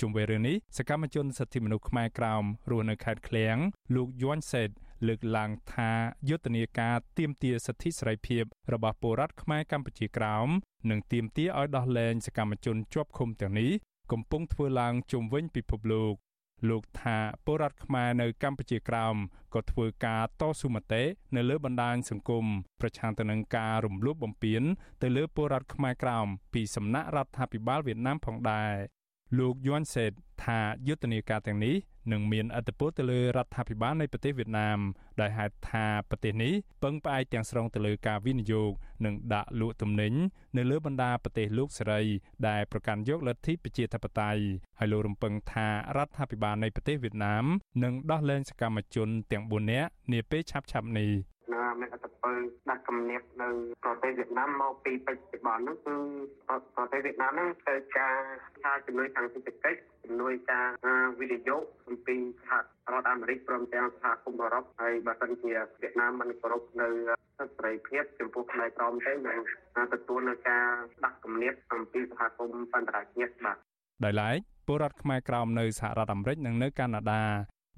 [0.00, 3.56] ជុំវិញរឿងនេះសកម្មជនសិទ្ធិមនុស្សខ្មែរក្រោមរស់នៅខេត្តឃ្លៀង
[3.94, 4.70] លោកយួនសេត
[5.06, 5.90] លើកឡើងថា
[6.28, 10.48] យុទ្ធនាការទៀមទាសិទ្ធិសេរីភាពរបស់ពលរដ្ឋខ្មែរកម្ពុជាក្រោម
[10.90, 13.70] និងទៀមទាឲ្យដោះលែងសកម្មជនជាប់ឃុំទាំងនេះ
[14.12, 16.14] កំពុងធ្វើឡើងជុំវិញពិភពលោក
[16.68, 19.16] លោកថាពលរដ្ឋខ្មែរនៅកម្ពុជាក្រោម
[19.54, 21.02] ក៏ធ្វើការតស៊ូមតិ
[21.36, 22.46] នៅលើបណ្ដាញសង្គម
[22.80, 24.62] ប្រឆាំងទៅនឹងការរំលោភបំពាន
[25.02, 28.74] ទៅលើពលរដ្ឋខ្មែរក្រោមពីសំណាក់រដ្ឋាភិបាលវៀតណាមផងដែរ
[29.38, 30.12] លោកយួនសេត
[30.44, 30.58] ថា
[30.88, 31.76] យុទ្ធនាការទាំងនេះ
[32.12, 34.78] នឹងមានអធិបុលទៅលើរដ្ឋាភិបាលនៃប្រទេសវៀតណាម
[35.20, 38.70] ដោយហេតុថាប្រទេសនេះពឹងផ្អែកទាំងស្រុងទៅលើការវិនិយោគ
[39.04, 40.12] និងដាក់លក់ទំនិញ
[40.56, 42.02] នៅលើបណ្ដាប្រទេសលោកសេរី
[42.48, 44.42] ដែលប្រកាន់យកលទ្ធិប្រជាធិបតេយ្យ
[44.78, 47.44] ហើយលោករំពឹងថារដ្ឋាភិបាលនៃប្រទេសវៀតណាម
[47.84, 51.10] នឹងដោះលែងសកម្មជនទាំង4នាក់នាពេលឆាប់ៗនេះ
[51.52, 52.36] ណាមានអត្ត ពល
[52.70, 53.48] ដាក់គំនិតនៅ
[53.84, 55.96] ប្រទេសវៀតណាមមកពីបច្ចុប្បន្នហ្នឹងគឺ
[56.76, 58.16] ប្រទេសវៀតណាមហ្នឹងត្រូវការ
[58.64, 60.68] ការជំនួយខាងសេដ្ឋកិច្ចជំនួយការ
[61.20, 62.52] វិនិយោគអំពីសហ
[62.92, 66.88] រដ្ឋអាមេរិកព្រមទាំងសហគមន៍អឺរ៉ុបហើយបើសិនជាវៀតណាមមិនគោរពនៅ
[67.38, 69.38] សិទ្ធិសេរីភាពចំពោះផ្នែកក្រមទេនឹង
[69.94, 70.66] ទទួលនៅការ
[71.04, 73.56] ដាក់គំនិតអំពីសហគមន៍បណ្ដាជាតិបាទ
[74.04, 77.22] ដោយឡែកពលរដ្ឋខ្មែរក្រោមនៅសហរដ្ឋអាមេរិកនិងនៅកាណាដា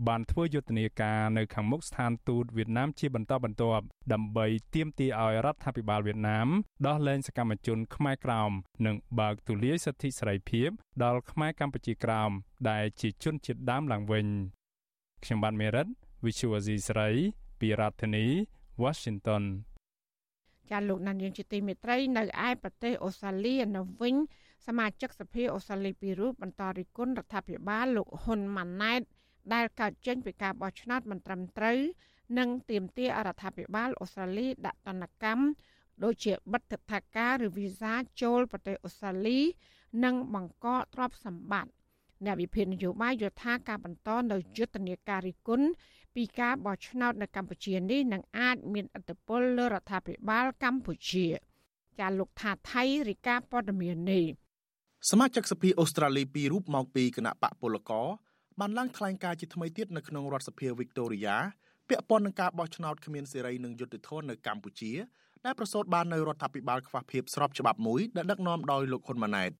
[0.09, 6.49] បានធ្វើយុទ្ធនាការនៅខាងមុខស្ថានទូតវៀតណាមជាបន្តបន្ទាប់ដើម្បីទាមទារឲ្យរដ្ឋាភិបាលវៀតណាម
[6.87, 8.51] ដោះលែងសកម្មជនខ្មែរក្រោម
[8.87, 10.69] និងបើកទូលាយសិទ្ធិសេរីភាព
[11.05, 12.31] ដល់ខ្មែរកម្ពុជាក្រោម
[12.71, 14.27] ដែលជាជនជាតិដើមឡើងវិញ
[15.25, 15.87] ខ្ញុំបាទមេរិត
[16.25, 17.09] Visual Asia ស្រី
[17.61, 18.27] ពីរដ្ឋធានី
[18.83, 19.45] Washington
[20.71, 24.15] ចាលោកណានយើងជាទីមេត្រីនៅឯប្រទេសអូស្ត្រាលីនៅវិញ
[24.67, 29.03] សមាជិកសភាអូស្ត្រាលីពីររូបបន្តរិះគន់រដ្ឋាភិបាលលោកហ៊ុនម៉ាណែត
[29.55, 31.79] ដែលកើតចេញពីការបោះឆ្នោតមិនត្រឹមត្រូវ
[32.39, 35.45] និងទាមទាររដ្ឋាភិបាលអូស្ត្រាលីដាក់ទណ្ឌកម្ម
[36.05, 39.41] ដូចជាបិទទឹកថាការឬវីសាចូលប្រទេសអូស្ត្រាលី
[40.05, 41.73] និងបង្កកទ្រព្យសម្បត្តិ
[42.25, 45.67] អ្នកវិភាគនយោបាយយល់ថាការបន្តនៅយុទ្ធនាការរិះគន់
[46.15, 51.27] ពីការបោះឆ្នោតនៅកម្ពុជានេះនឹងអាចមានឥទ្ធិពលលើរដ្ឋាភិបាលកម្ពុជា
[51.99, 54.25] ចាលោកថាថៃរិកាព័ត៌មាននេះ
[55.11, 58.07] សមាជិកសភាអូស្ត្រាលីពីររូបមកពីគណៈបកពលករ
[58.60, 61.38] បានឡើងថ្លែងការណ៍ជាថ្មីទៀតនៅក្នុងរដ្ឋសភាវីកតូរីយ៉ា
[61.90, 64.92] ពាក់ព័ន្ធនឹងការបោះឆ្នោតគ្មានសេរីនិងយុត្តិធម៌នៅកម្ពុជា
[65.46, 69.52] ដែលប្រសូតបាននៅរដ្ឋាភិបាលខ្វះភាពស្របច្បាប់មួយដែលដឹកនាំដោយលោកហ៊ុនម៉ាណែត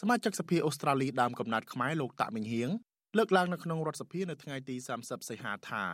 [0.00, 2.68] សមាជិកសភាអូស្ត្រាលីដើមកំណត់ខ្មែរលោកតាក់មិញហៀង
[3.16, 5.84] លើកឡើងនៅក្នុងរដ្ឋសភានៅថ្ងៃទី30សីហាថា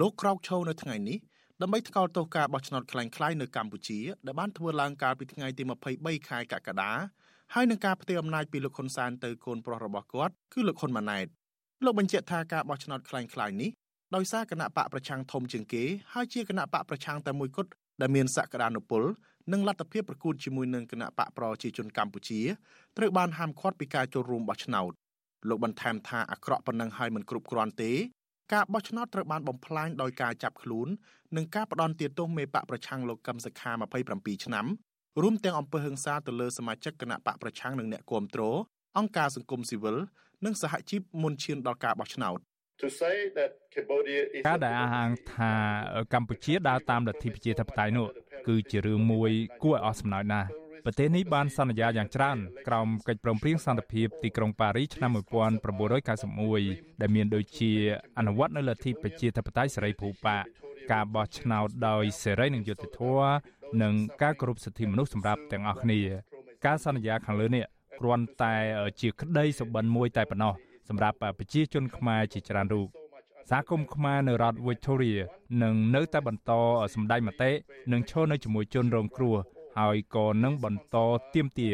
[0.00, 1.18] លោកក្រោកឈរនៅថ្ងៃនេះ
[1.62, 5.62] ដើម្បីថ្កោលទោសការបោះឆ្នោតคล้ายៗនៅកម្ពុជាដែលបានធ្វើឡើងកាលពីថ្ងៃទី
[5.96, 6.92] 23ខែកក្កដា
[7.54, 11.26] ហើយនឹងការផ្ទេរអំណាចពីលោកហ៊ុនសែនទៅកូនប្រុសរបស់គាត់គឺលោកហ៊ុនម៉ាណែត
[11.84, 13.70] លោកបញ្ជាក់ថាការបោះឆ្នោតคล้ายៗនេះ
[14.14, 19.02] ដោយសារគណៈបកប្រឆាំងធំជាងគេហើយជាគណៈបកប្រឆាំងតែមួយគត់ដែលមានសក្តានុពល
[19.52, 22.40] និងលទ្ធភាពប្រកួតជាមួយនឹងគណៈបកប្រជាជនកម្ពុជា
[22.96, 24.92] ត្រូវបានហាមឃាត់ពីការចូលរួមបោះឆ្នោត
[25.48, 27.92] លោកបន្ថែមថាអាក្រក់ប៉ុណ្ណឹងហើយមិនគ្រប់គ្រាន់ទេ
[28.52, 30.88] ការបោះឆ្នោតត្រូវបានបំផ្លាញដោយការចាប់ខ្លួន
[31.36, 33.70] និងការផ្ដន់ទាទោសមេបកប្រឆាំងលោកកឹមសុខា
[34.08, 34.66] 27ឆ្នាំ
[35.22, 38.42] រួមទាំងអំពើហិង្សាទៅលើសមាជិកគណៈបកប្រឆាំងនិងអ្នកគាំទ្រ
[38.98, 39.96] អង្គការសង្គមស៊ីវិល
[40.45, 42.39] និងសហជីពមុនឈានដល់ការបោះឆ្នោត
[44.47, 45.51] ការដែលអះអាងថា
[46.13, 48.07] កម្ពុជាដើរតាមលទ្ធិប្រជាធិបតេយ្យនោះ
[48.47, 49.31] គឺជារឿងមួយ
[49.63, 50.47] គួរឲ្យអស់សំណើចណាស់
[50.85, 55.11] ប្រទេសនេះបានសន្យាយ៉ាងច្រើនក្រោមកិច្ចព្រមព្រៀងសន្តិភាពទីក្រុងប៉ារីសឆ្នាំ
[55.91, 57.71] 1991ដែលមានដូចជា
[58.17, 60.37] អនុវត្តនៅលទ្ធិប្រជាធិបតេយ្យសេរីភូប៉ា
[60.91, 63.33] ការបោះឆ្នោតដោយសេរីនិងយុត្តិធម៌
[63.81, 65.99] និងការគោរពសិទ្ធិមនុស្សសម្រាប់ទាំងអស់គ្នា
[66.65, 67.63] ការសន្យាខាងលើនេះ
[67.99, 68.55] គ្រាន់តែ
[69.01, 70.53] ជាក្តីសុបិនមួយតែប៉ុណ្ណោះ
[70.89, 72.87] សម្រាប់ប្រជាជនខ្មែរជាច្រើនរូប
[73.49, 75.19] សហគមន៍ខ្មែរនៅរដ្ឋ Victoria
[75.63, 76.51] នឹងនៅតែបន្ត
[76.93, 77.51] សម្ដែងមតិ
[77.91, 79.35] និងឈរនៅជាមួយជនរងគ្រោះ
[79.79, 80.97] ហើយក៏នឹងបន្ត
[81.33, 81.69] ទៀមទា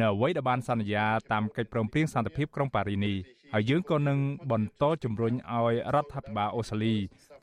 [0.00, 3.16] នៅអ្វីដែលបានសន្យាតាមកិច្ចព្រមព្រៀងសន្តិភាពក្រុងប៉ារីនេះ
[3.52, 4.18] ហើយយើងក៏នឹង
[4.52, 6.94] បន្តជំរុញឲ្យរដ្ឋាភិបាលអូស្ត្រាលី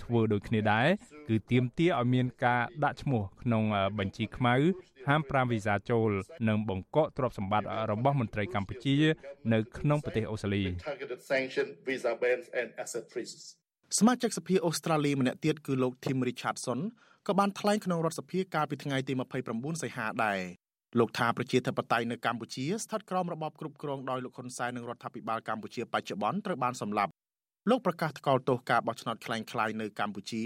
[0.04, 0.88] ធ្វើដូចគ្នាដែរ
[1.28, 3.64] គឺទៀមទាឲ្យមានការដាក់ឈ្មោះក្នុង
[3.98, 4.56] បញ្ជីខ្មៅ
[5.09, 6.11] ហាម5វីសាចូល
[6.49, 8.97] និងបង្កកទ្រព្យសម្បត្តិរបស់មន្ត្រីកម្ពុជា
[9.53, 10.63] នៅក្នុងប្រទេសអូស្ត្រាលី
[13.99, 16.81] សមាជិកសភាអូស្ត្រាលីម្នាក់ទៀតគឺលោក Tim Richardson
[17.27, 19.13] ក៏បានថ្លែងក្នុងរដ្ឋសភាកាលពីថ្ងៃទី
[19.49, 20.41] 29សីហាដែរ
[20.99, 27.11] លោកថាប្រជាធិបតេយ្យនៅកម្ពុជាស្ថិតក្រោមរបបគ្រប់គ្រងដោយលោកហ៊ុនសែននិងរដ្ឋាភិបាលកម្ពុជាបច្ចុប្បន្នត្រូវបានសម្លាប់
[27.71, 30.43] លោកប្រកាសថ្កោលទោសការបោះឆ្នោតคล้ายៗនៅកម្ពុជា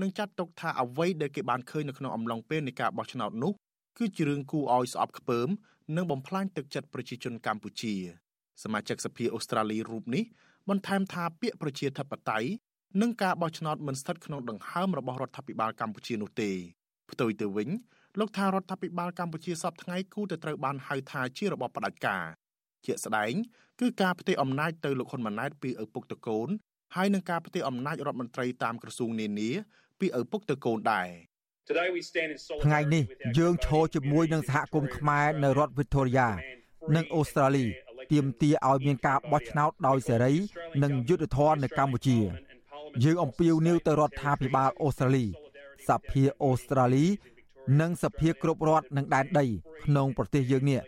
[0.00, 3.52] និងចាត់ទុកថាអ្វីដែលគេបានឃើញនៅក្នុងអំឡុងពេលនៃការបោះឆ្នោតនោះ
[3.97, 5.49] គឺជារឿងគួរឲ្យស្អប់ខ្ពើម
[5.95, 7.95] និងបំផ្លាញទឹកចិត្តប្រជាជនកម្ពុជា
[8.63, 10.23] សមាជិកសភាអូស្ត្រាលីរូបនេះ
[10.69, 12.49] បន្ថែមថាពាក្យប្រជាធិបតេយ្យ
[13.01, 16.51] និងការបោះឆ្នោតមិនស្ថិតក្នុងដង្ហើមរបស់រដ្ឋាភិបាលកម្ពុជានោះទេ
[17.11, 17.69] ផ្ទុយទៅវិញ
[18.19, 22.25] លោកថារដ្ឋាភិបាលកម្ពុជាសពថ្ងៃគូតែត្រូវបានហៅថាជារបបផ្ដាច់ការ
[22.85, 23.33] ជាក់ស្ដែង
[23.79, 26.49] គឺការផ្ទេរអំណាចទៅលោកហ៊ុនម៉ាណែតពីឪពុកតកូន
[26.95, 29.49] ហើយនឹងការផ្ទេរអំណាចរដ្ឋមន្ត្រីតាមក្រសួងនានា
[29.99, 31.09] ពីឪពុកតកូនដែរ
[32.64, 33.04] ថ្ងៃនេះ
[33.38, 36.28] យើងឈរជាមួយនឹងសហគមន៍ខ្មែរនៅរដ្ឋវីតូរីយ៉ា
[36.96, 37.66] និងអូស្ត្រាលី
[38.12, 40.34] ទាមទារឲ្យមានការបោះឆ្នោតដោយសេរី
[40.82, 42.18] និងយុត្តិធម៌នៅកម្ពុជា
[43.04, 45.26] យើងអំពាវនាវទៅរដ្ឋាភិបាលអូស្ត្រាលី
[45.88, 47.06] សភាអូស្ត្រាលី
[47.80, 49.46] និងសភាគ្រប់រដ្ឋនិងដែនដី
[49.84, 50.80] ក្នុងប្រទេសយើងនេះ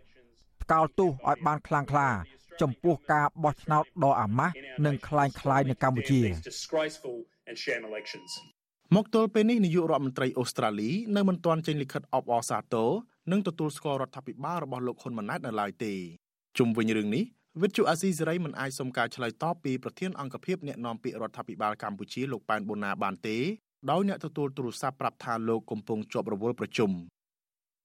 [0.62, 2.08] ថ្កោលទោសឲ្យបានខ្លាំងក្លា
[2.60, 4.54] ចំពោះការបោះឆ្នោតដ៏អាម៉ាស់
[4.86, 6.20] និងคล้ายคล้ายនៅកម្ពុជា
[8.95, 12.89] មកទល់ពេលនេះនាយករដ្ឋមន្ត្រីអូស្ត្រាលីនៅមិនទាន់ចេញលិខិតអបអរសាទរ
[13.31, 15.93] និងទទួលស្គាល់រដ្ឋាភិបាលរបស់លោកហ៊ុនម៉ាណែតនៅឡើយទេ
[16.57, 17.23] ជុំវិញរឿងនេះ
[17.61, 23.37] វិទ្យុអាស៊ីសេរីមិនអាចសុំការឆ្លើយតបពីប្រធានអង្គភិបអ្នកណែនាំពាក្យរដ្ឋាភិបាលកម្ពុជាលោកប៉ែនបូណាបានទេ
[23.91, 26.91] ដោយអ្នកទទួលទូរស័ព្ទប្រាប់ថាលោកកំពុងជាប់រវល់ប្រជុំ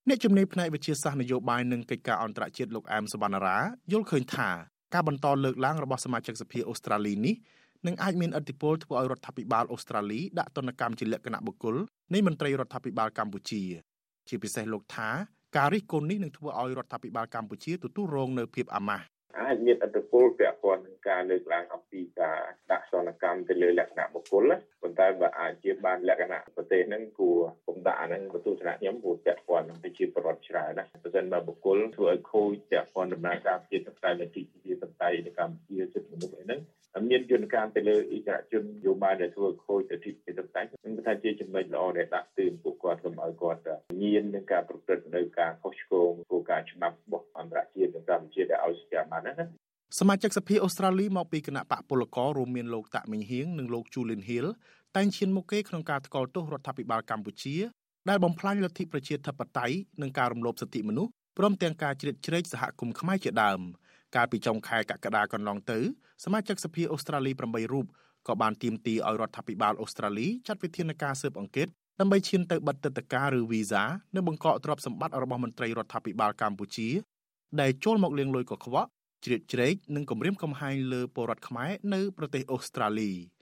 [0.08, 3.58] អ្នកជំនាញផ្នែកវិទ្យាសាស្ត្រនយោបាយនិងកិច្ចការអន្តរជាតិលោកអែមសវណ្ណារា
[3.92, 4.50] យល់ឃើញថា
[4.94, 7.34] ការបន្តលើកឡើងរបស់សមាជិកសភាអូស្ត្រាលីនេះ
[7.86, 11.76] នឹងអាចមានឥទ្ធិពលធ្វើឲ្យរដ្ឋាភិបាលអូស្ត្រាលីដាក់ទណ្ឌកម្មជាលក្ខណៈបុគ្គល
[12.14, 13.62] នៃមន្ត្រីរដ្ឋាភិបាលកម្ពុជា
[14.28, 15.08] ជាពិសេសលោកថា
[15.56, 19.04] ការរិះគន់នេះនឹងធ្វើឲ្យរដ្ឋាភិបាលកម្ពុជាទទួលរងនៅភាពអាម៉ាស់
[19.36, 22.38] អាចមានឥទ្ធិពលពាក់ព័ន្ធនឹងការលើកឡើងអំពីការ
[22.70, 36.60] ដាក់សនកម្មទៅលើលក្ខណៈបុគ្គលប៉ុន្តែបើអាចជាបានលក្ខណៈប្រទេសហ្នឹងគួរគុំដាក់អាហ្នឹងបន្ទូថ្នាក់ខ្ញុំគួរពាក់ព័ន្ធនឹងប្រជាពលរដ្ឋច្រើនណាបើមិនបើបុគ្គលធ្វើឲ្យខូចពាក់ព័ន្ធដំណើរការជាសកម្មនៃទីជាសកម្មនៅកម្ពុជាសិទ្ធិមនុស្សអីហ្នឹង
[37.10, 43.60] មានយន្តការទៅលើអិសរាជជនយោបាយដែលធ្វើខូចទៅទីពីទឹកតែខ្ញុំថាជាចំណុចល្អដែលដាក់ទឿនពួកគាត់កុំឲ្យគាត់
[44.02, 49.46] ញៀននឹងការប្រព្រឹត្តនៅការខុសឆ្គងគោលការណ៍ច្បាប់របស់អន្តរជាតិនិងកម្ពុជាដែលឲ្យស្គាល់បានណា
[49.98, 54.46] សមាជិកសភាអូស្ត្រាលីមកពីគណៈបកពលកររួមមានលោកតាក់មីងហៀងនិងលោកជូលីនហ៊ីល
[54.96, 57.56] តែងឈានមុខគេក្នុងការថ្កោលទោសរដ្ឋាភិបាលកម្ពុជា
[58.08, 63.60] ដែលបំផ្លាញលទ្ធិប្រជាធិបតេយ្យនិងការរំលោភសិទ្ធិមនុស្សព្រមទាំងការជ្រៀតជ្រែកសហគមន៍ខ្មែរជាដើម
[64.16, 65.78] កាលពីចុងខែកក្កដាកន្លងទៅ
[66.24, 67.86] សមាជិកសភាអូស្ត្រាលី8រូប
[68.28, 71.68] ក៏បានទាមទារឲ្យរដ្ឋាភិបាលអូស្ត្រាលីចាត់វិធានការស៊ើបអង្កេត
[72.00, 73.82] ដើម្បីឈានទៅបិទទឹកតការឬវីសា
[74.16, 76.88] នៅបង្កក់ទ្រព្យសម្បត្តិរបស់មន្ត្រីរដ្ឋាភិបាលកម្ពុជា
[77.60, 78.88] ដែលចូលមកលាងលុយកខ្វក់
[79.24, 83.12] ជ្រៀតជ្រែកនិងគំរាមកំហែងលើពលរដ្ឋខ្មែរនៅប្រទេសអូស្ត្រាលី។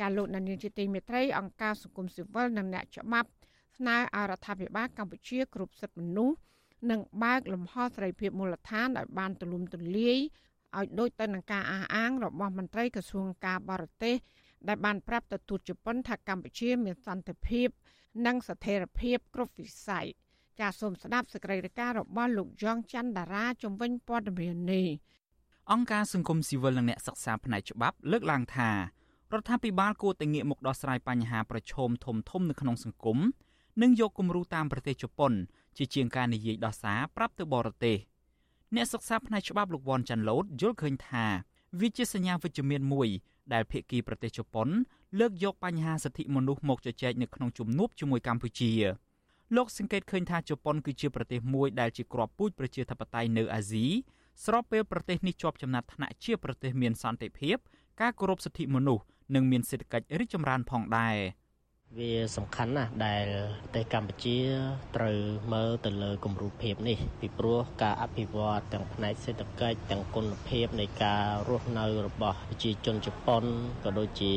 [0.00, 3.30] ចាលោកនាយកជាទីមេត្រីអង្គការសង្គមស៊ីវិលនិងអ្នកច្បាប់
[3.76, 6.36] ស្នើឲ្យរដ្ឋាភិបាលកម្ពុជាគ្រប់សិទ្ធិមនុស្ស
[6.90, 10.18] និងបើកលំហសេរីភាពមូលដ្ឋានឲ្យបានទូលំទូលាយ
[10.78, 14.16] ឲ្យដូចទៅនឹងការអះអាងរបស់មន្ត្រីក្រសួងការបរទេស
[14.68, 17.68] ដែលបានប្រាប់ទៅទូតជប៉ុនថាកម្ពុជាមានសន្តិភាព
[18.26, 20.06] និងស្ថិរភាពគ្រប់វិស័យ
[20.60, 24.86] ចាសសូមស្ដាប់សេចក្តីរាយការណ៍របស់លោកយ៉ងច័ន្ទតារាជំវិញព័ត៌មាននេះ
[25.72, 33.18] អង្គការសង្គមស៊ីវិលនិងអ្នកសិក្សាផ្នែកច្បាប់លើកឡើងថារដ្ឋាភិបាលគួរតែងាកមកដោះស្រាយបញ្ហាប្រឈមធំធំនៅក្នុងសង្គម
[33.82, 35.32] និងយកគំរូតាមប្រទេសជប៉ុន
[35.76, 37.96] ជាជាងការនិយាយដោះសារប្រាប់ទៅបរទេស
[38.74, 41.24] អ្នកសិក្សាផ្នែកច្បាប់លោកវ៉ាន់ចាន់ឡូតយល់ឃើញថា
[41.80, 43.08] វាជាសញ្ញាវិជ្ជមានមួយ
[43.52, 44.68] ដែលភាគីប្រទេសជប៉ុន
[45.18, 48.72] លើកយកបញ្ហាសិទ្ធិមនុស្សមកជជែកនៅក្នុងជំនួបជាមួយកម្ពុជា
[49.56, 53.86] លោកសង្កេតឃើញថាជប៉ុនគឺជាប្រទេសមួយដែលជាគ្រាប់ពូជប្រជាធិបតេយ្យនៅអាស៊ី
[54.44, 57.56] ស្របពេលប្រទេសនេះជាប់ចំណាត់ថ្នាក់ជាប្រទេសមានសន្តិភាព
[58.00, 61.16] ការគោរពសិទ្ធិមនុស្សនិងមានសេដ្ឋកិច្ចរីកចម្រើនផងដែរ។
[61.98, 63.26] វាសំខាន់ណាស់ដែល
[63.62, 64.38] ប្រទេសកម្ពុជា
[64.96, 65.18] ត្រូវ
[65.52, 73.44] មើលទៅលើគម្រូភាពនេះពីព្រោះការអភិវឌ្ឍទាំងផ្នែកសេដ្ឋកិច្ចទាំងគុណភាពនៃការរស់នៅរបស់ប្រជាជនជប៉ុន
[73.84, 74.34] ក៏ដូចជា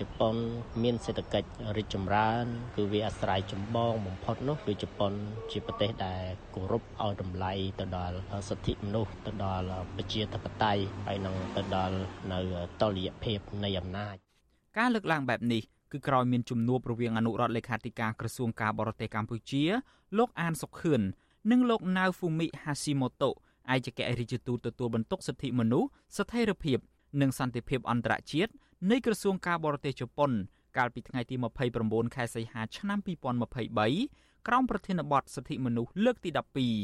[0.00, 0.34] ជប៉ុន
[0.82, 2.44] មានសេដ្ឋកិច្ចរីកចម្រើន
[2.76, 5.12] គឺវាអាស្រ័យចម្បងបំផុតនោះគឺជប៉ុន
[5.50, 6.22] ជាប្រទេសដែល
[6.54, 8.16] គោរពឲ្យតម្លៃទៅដល់
[8.48, 11.96] សិទ្ធិមនុស្សទៅដល់ប្រជាធិបតេយ្យហើយនឹងទៅដល់
[12.32, 12.40] នៅ
[12.80, 14.16] តុល្យភាពនៃអំណាច
[14.78, 15.62] ការលើកឡើងបែបនេះ
[15.92, 19.64] គឺក្រោយមានជំនួបរវាងអនុរដ្ឋលេខាធិការក្រសួងការបរទេសកម្ពុជា
[20.18, 21.00] លោកអានសុខឿន
[21.50, 23.34] និងលោកណៅហ្វូមីហាស៊ីម៉ូតូឯក
[23.70, 26.78] អគ្គរដ្ឋទូតទទួលបន្ទុកសិទ្ធិមនុស្សស្ថិរភាព
[27.20, 28.52] និងសន្តិភាពអន្តរជាតិ
[28.90, 30.30] នៃក្រសួងការបរទេសជប៉ុន
[30.76, 31.36] កាលពីថ្ងៃទី
[31.76, 32.98] 29ខែសីហាឆ្នាំ
[33.72, 36.30] 2023ក្រោមប្រធានបទសិទ្ធិមនុស្សលើកទី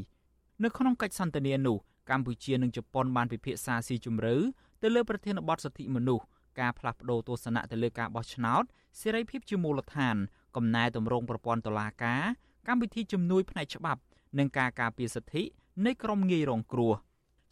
[0.05, 1.77] 12នៅក្នុងកិច្ចសន្ទនានោះ
[2.11, 4.35] កម្ពុជានិងជប៉ុនបានពិភាក្សាស៊ីជម្រៅ
[4.83, 6.25] ទៅលើប្រធានបទសិទ្ធិមនុស្ស
[6.61, 8.63] ការផ្លាស់ប្តូរទស្សនៈទៅលើការបោះឆ្នោត
[9.01, 10.17] សេរីភាពជាមូលដ្ឋាន
[10.57, 12.23] កំណែតម្រង់ប្រព័ន្ធតុលាការ
[12.69, 14.01] កម្មវិធីជំនួយផ្នែកច្បាប់
[14.39, 15.43] និងការការពារសិទ្ធិ
[15.87, 16.95] នៃក្រុមងាយរងគ្រោះ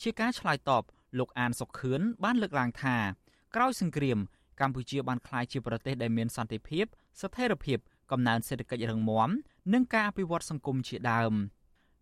[0.02, 0.82] ជាការឆ្លើយតប
[1.18, 2.96] លោកអានសុខឿនបានលើកឡើងថា
[3.54, 4.18] ក្រោយសង្គ្រាម
[4.60, 6.84] កម្ពុជាបានក្លាយជាប្រទេសដែលមានសន្តិភាព
[7.20, 7.78] ស្ថិរភាព
[8.10, 9.30] កំណើនសេដ្ឋកិច្ចរឹងមាំ
[9.74, 11.32] និងការអភិវឌ្ឍសង្គមជាដើម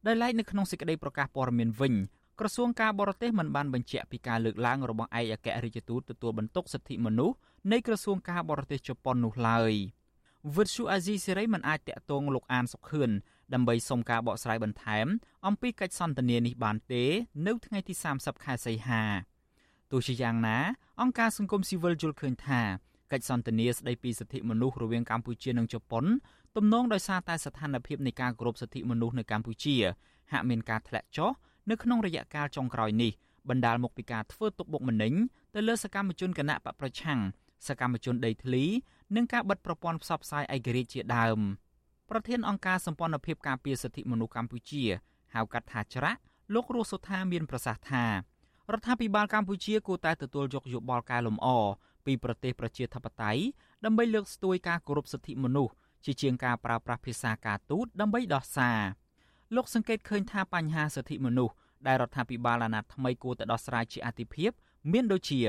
[0.06, 1.94] ដោយឡែកនៅក្នុងសេចក្តីប្រកាសព័ត៌មានវិញ
[2.40, 7.36] ក្រសួងការបរទេសមិនបានបញ្ជាក់ពីការលើកឡើងរបស់ឯកអគ្គរដ្ឋទូតទទួលបន្ទុកសិទ្ធិមនុស្ស
[7.72, 9.72] នៃក្រសួងការបរទេសជប៉ុននោះឡើយ
[10.56, 13.10] វិទ្យុអាស៊ីសេរីមិនអាចតាក់ទងលោកអានសុខឿន
[13.54, 15.06] ដើម្បីសុំការបកស្រាយបន្ថែម
[15.46, 17.04] អំពីកិច្ចសន្ទនានេះបានទេ
[17.46, 19.02] នៅថ្ងៃទី30ខែសីហា
[19.90, 20.58] ទោះជាយ៉ាងណា
[21.00, 22.60] អង្គការសង្គមស៊ីវិលយល់ឃើញថា
[23.12, 26.04] កិច្ចសន្ទនាស្តីពីសិទ្ធិមនុស្សរវាងកម្ពុជានិងជប៉ុន
[26.56, 29.76] ទំនងដោយសារតែស្ថានភាពនៃការគោរពសិទ្ធិមនុស្សនៅកម្ពុជា
[30.32, 31.30] ហាក់មានការធ្លាក់ចុះ
[31.70, 33.12] នៅក្នុងរយៈកាលចុងក្រោយនេះ
[33.48, 35.12] បណ្ដាលមកពីការធ្វើទុកបុកម្នេញ
[35.54, 37.20] ទៅលើសកម្មជនគណៈបកប្រឆាំង
[37.68, 38.64] សកម្មជនដីធ្លី
[39.16, 41.38] និងការបិទប្រព័ន្ធផ្សព្វផ្សាយឯករាជ្យជាដើម
[42.10, 44.84] ប្រធានអង្គការសម្ព័ន្ធភាពការពារសិទ្ធិមនុស្សកម្ពុជា
[45.34, 46.20] ហៅកាត់ថាច្រាក់
[46.54, 48.10] លោករស់សុថាមានប្រសាសន៍ថារ
[48.78, 51.46] ដ្ឋាភិបាលកម្ពុជាគួរតែទទួលយកយោបល់កែលម្អ
[52.06, 53.42] ពីប្រទេសប្រជាធិបតេយ្យ
[53.84, 55.72] ដើម្បីលើកស្ទួយការគោរពសិទ្ធិមនុស្ស
[56.04, 58.78] ជាជាងការប្រើប្រាស់ភាសាការទូតដើម្បីដោះសារ
[59.56, 61.54] លោកសង្កេតឃើញថាបញ្ហាសិទ្ធិមនុស្ស
[61.86, 64.50] ដែលរដ្ឋាភិបាលអាណត្តិថ្មីគួរតែដោះស្រាយជាអាទិភាព
[64.92, 65.40] មានដូចជា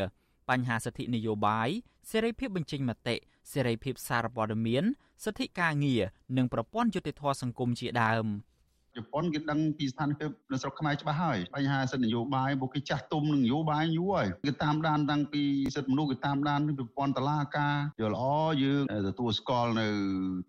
[0.49, 1.69] បញ្ហាសិទ្ធិនយោបាយ
[2.11, 3.15] សេរីភាពបញ្ចេញមតិ
[3.51, 4.83] សេរីភាពសារព័ត៌មាន
[5.23, 6.03] សិទ្ធិការងារ
[6.37, 8.25] និងប្រព័ន្ធយុតិធធម៌សង្គមជាដើម។
[8.95, 15.43] ជប៉ុនគេដឹងពីស្ថានភាពនៅស្រុកខ្មែរច្បាស់ហើយបញ្ហាសិទ្ធិនយោបាយពួកគេចាស់ទុំនឹងនយោបាយយូរហើយគេតាមដានតាំងពី
[15.75, 18.25] សិទ្ធិមនុស្សគេតាមដានពីប្រព័ន្ធតឡាការយល់ល្អ
[18.63, 19.87] យើងទទួលស្គាល់នៅ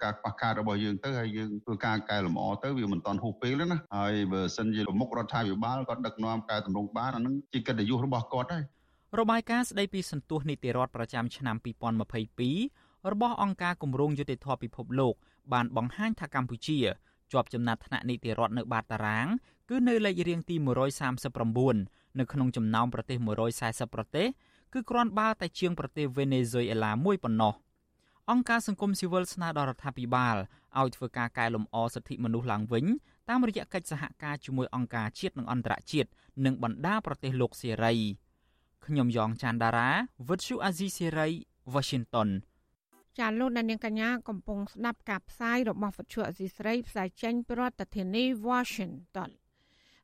[0.02, 8.64] ការខ្វះខាតរបស់យើងទៅហើយយើងធ្វើការកែលម្អទៅវាមិនតាន់ហួសពេលទេណាហើយបើសិនជាប្រមុខរដ្ឋាភិបាលគាត់ដឹកនាំកែតម្រង់បានអានឹងជាកិត្តិយសរបស់គាត់ហើយ
[9.20, 11.56] របាយការណ៍ស្ដីពីសន្ទុះនីតិរដ្ឋប្រចាំឆ្នាំ
[12.34, 15.14] 2022របស់អង្គការគម្រោងយុតិធធម៌ពិភពលោក
[15.52, 16.78] បានបង្ហាញថាកម្ពុជា
[17.32, 19.26] ជាប់ចំណាត់ថ្នាក់នីតិរដ្ឋនៅបាតតារាង
[19.70, 20.56] គឺនៅលេខរៀងទី
[21.36, 23.18] 139នៅក្នុងចំណោមប្រទេស
[23.56, 24.26] 140ប្រទេស
[24.72, 27.54] គឺគ្រាន់បើតែជាងប្រទេសវេណេស៊ុយអេឡាមួយប៉ុណ្ណោះ
[28.30, 30.36] អង្គការសង្គមស៊ីវិលស្នើដល់រដ្ឋាភិបាល
[30.80, 32.84] ឲ្យធ្វើការកែលម្អសិទ្ធិមនុស្សឡើងវិញ
[33.28, 36.08] តាមរយៈកិច្ចសហការជាមួយអង្គការជាតិនិងអន្តរជាតិ
[36.44, 37.94] និងបណ្ដាប្រទេសលោកសេរី
[38.86, 39.90] ខ្ញុំយ៉ងច័ន្ទដារា
[40.28, 41.28] វិទ្យុអាស៊ីសេរី
[41.74, 42.28] Washington
[43.18, 49.30] ចាលោកនាងកញ្ញាកំពុងស្ដាប់ការផ្សាយរបស់វិទ្យុអាស៊ីសេរីផ្សាយចេញពីរដ្ឋធានី Washington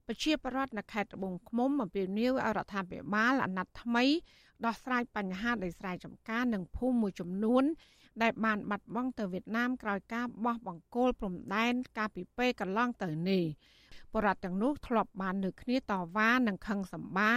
[0.07, 4.05] ប្រជាប្រដ្ឋនៅខេត្តត្បូងឃ្មុំអំពាវនាវឲ្យរដ្ឋាភិបាលអាណត្តិថ្មី
[4.65, 7.65] ដោះស្រាយបញ្ហាដីស្រែចម្ការនិងភូមិមួយចំនួន
[8.23, 13.45] ដែលបានបាត់បង់ទៅវៀតណាមក្រោយការបោះបង្គោលព្រំដែនកាលពីពេលកន្លងទៅនេះ
[14.15, 17.33] បរដ្ឋទាំងនោះធ្លាប់បានលើគ្នាតវ៉ានិងខឹងសម្បា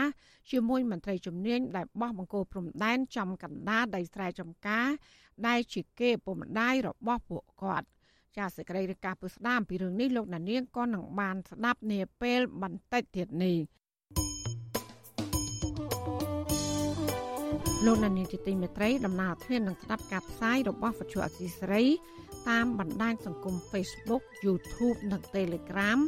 [0.51, 4.87] ជាមួយមន្ត្រីជំនាញដែលបោះបង្គោលព្រំដែនចំកណ្ដាលដីស្រែចម្ការ
[5.47, 7.87] ដែលជាគេពុំដាយរបស់ពួកគាត់
[8.37, 13.57] ចាសសេចក្តីរាយការណ៍ពុស្ដាមពីរឿងនេះលោកណានៀងក៏នឹងបានស្ដាប់នាពេលបន្តិចទៀតនេះ
[17.85, 21.85] លោកណានៀងជាទីមេត្រីដំណើរធាននឹងស្ដាប់ការផ្សាយរបស់វិទ្យុអសីសេរី
[22.49, 25.99] តាមបណ្ដាញសង្គម Facebook YouTube និង Telegram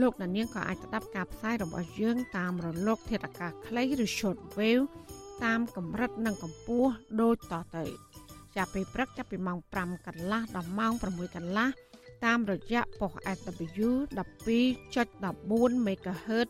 [0.00, 4.84] លោកណានៀងក៏អាចស្ដាប់ការផ្សាយរបស់យើង តាមរលក ធាតុអាកាសខ្លីឬ Shortwave
[5.44, 7.84] តាមកម្រិតនិងកម្ពស់ដូចតទៅ
[8.56, 11.68] ចាប់ពីព្រឹកចាប់ពីម៉ោង5កន្លះដល់ម៉ោង6កន្លះ
[12.24, 16.48] តាមរយៈប៉ុស SW 12.14 MHz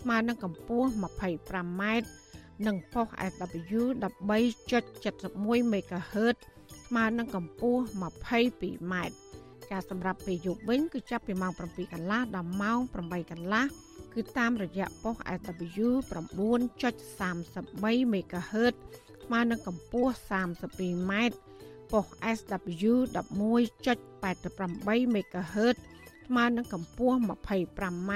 [0.00, 1.82] ស្មើនឹងកម្ពស់ 25m
[2.66, 6.36] និងប៉ុស SW 13.71 MHz
[6.86, 8.94] ស្មើនឹងកម្ពស់ 22m
[9.70, 13.64] ចាសម្រាប់ពេលយប់វិញគឺចាប់ពីម៉ោង7កន្លះដល់ម៉ោង8កន្លះ
[14.14, 18.74] គឺតាមរយៈប៉ុស SW 9.33 MHz
[19.24, 21.12] ស្មើនឹងកម្ពស់ 32m
[21.92, 25.76] ប៉ុស SW 11.88 MHz
[26.26, 28.12] ស្មើនឹងកម្ពស់ 25m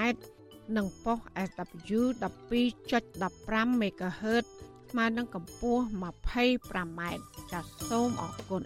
[0.76, 4.44] និងប៉ុស SW 12.15 MHz
[4.90, 7.00] ស្មើនឹងកម្ពស់ 25m
[7.52, 8.62] ចាសសូមអរគុណ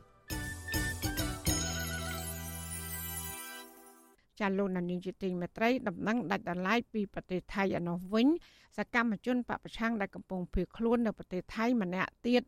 [4.41, 8.29] ចាលោកនានីជាទីមេត្រីដំណឹងដាច់ដライពីប្រទេសថៃឯនោះវិញ
[8.77, 12.43] សកម្មជនបពប្រឆាំងដែលកំពុងភៀសខ្លួននៅប្រទេសថៃម្នាក់ទៀត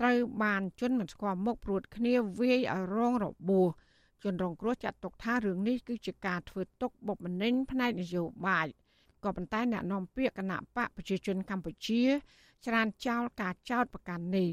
[0.00, 3.68] ត្រូវបានជនមិនស្គាល់មុខព្រួតគ្នាវាយឲ្យរងរបួស
[4.22, 8.66] ជនរងគ្រោះចាត់ទុកថារឿងនេះគឺជាការធ្វើទុកបុកម្នេញផ្នែកនយោបាយ
[9.24, 12.02] ក៏ប៉ុន្តែអ្នកនាំពាក្យគណៈបកប្រជាជនកម្ពុជា
[12.66, 14.50] ច្រានចោលការចោទប្រកាន់នេះ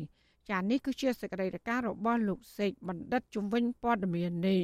[0.49, 4.61] ចានេះគឺជាសេចក្តីរាយការណ៍របស់លោកសេកបណ្ឌិតជំនាញព័ត៌មាននេះ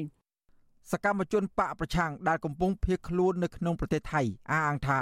[0.91, 4.21] សកម្មជនបកប្រឆាំងដែលកំពុងភៀសខ្លួននៅក្នុងប្រទេសថៃ
[4.51, 4.99] អះអាងថា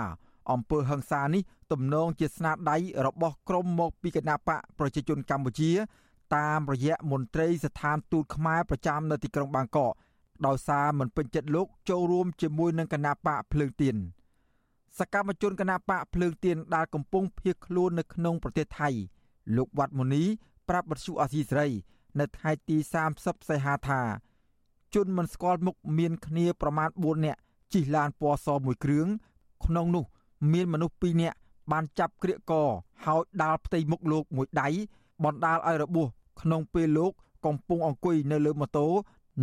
[0.52, 5.72] អំពើហិង្សានេះទំនងជាស្នាដៃរបស់ក្រុមមកពីគណៈបកប្រជាជនកម្ពុជា
[6.36, 9.94] តាមរយៈមន្ត្រីស្ថានទូតខ្មែរប្រចាំនៅទីក្រុងបាងកក
[10.46, 13.96] ដោយសារមិនពេញចិត្តលោកចូលរួមជាមួយនឹងគណៈបកភ្លើងទៀន
[15.00, 18.90] សកម្មជនគណៈបកភ្លើងទៀនដែលកំពុងភៀសខ្លួននៅក្នុងប្រទេសថៃ
[19.58, 20.24] លោកវត្តមុនី
[20.70, 21.68] ប្រាប់បទសុអាស៊ីសេរី
[22.20, 22.78] នៅថ្ងៃទី
[23.14, 24.02] 30សីហាថា
[24.98, 27.40] ជនមិនស្គាល់មុខមានគ្នាប្រមាណ4នាក់
[27.74, 29.08] ជិះឡានពណ៌សមួយគ្រឿង
[29.66, 30.06] ក្នុងនោះ
[30.52, 31.38] មានមនុស្ស2នាក់
[31.72, 32.54] បានចាប់ក្រៀកក
[33.06, 34.68] ហើយដាល់ផ្ទៃមុខលោកមួយដៃ
[35.24, 36.08] បណ្ដាលឲ្យរបួស
[36.42, 37.12] ក្នុងពេលលោក
[37.46, 38.88] កំពុងអង្គុយនៅលើម៉ូតូ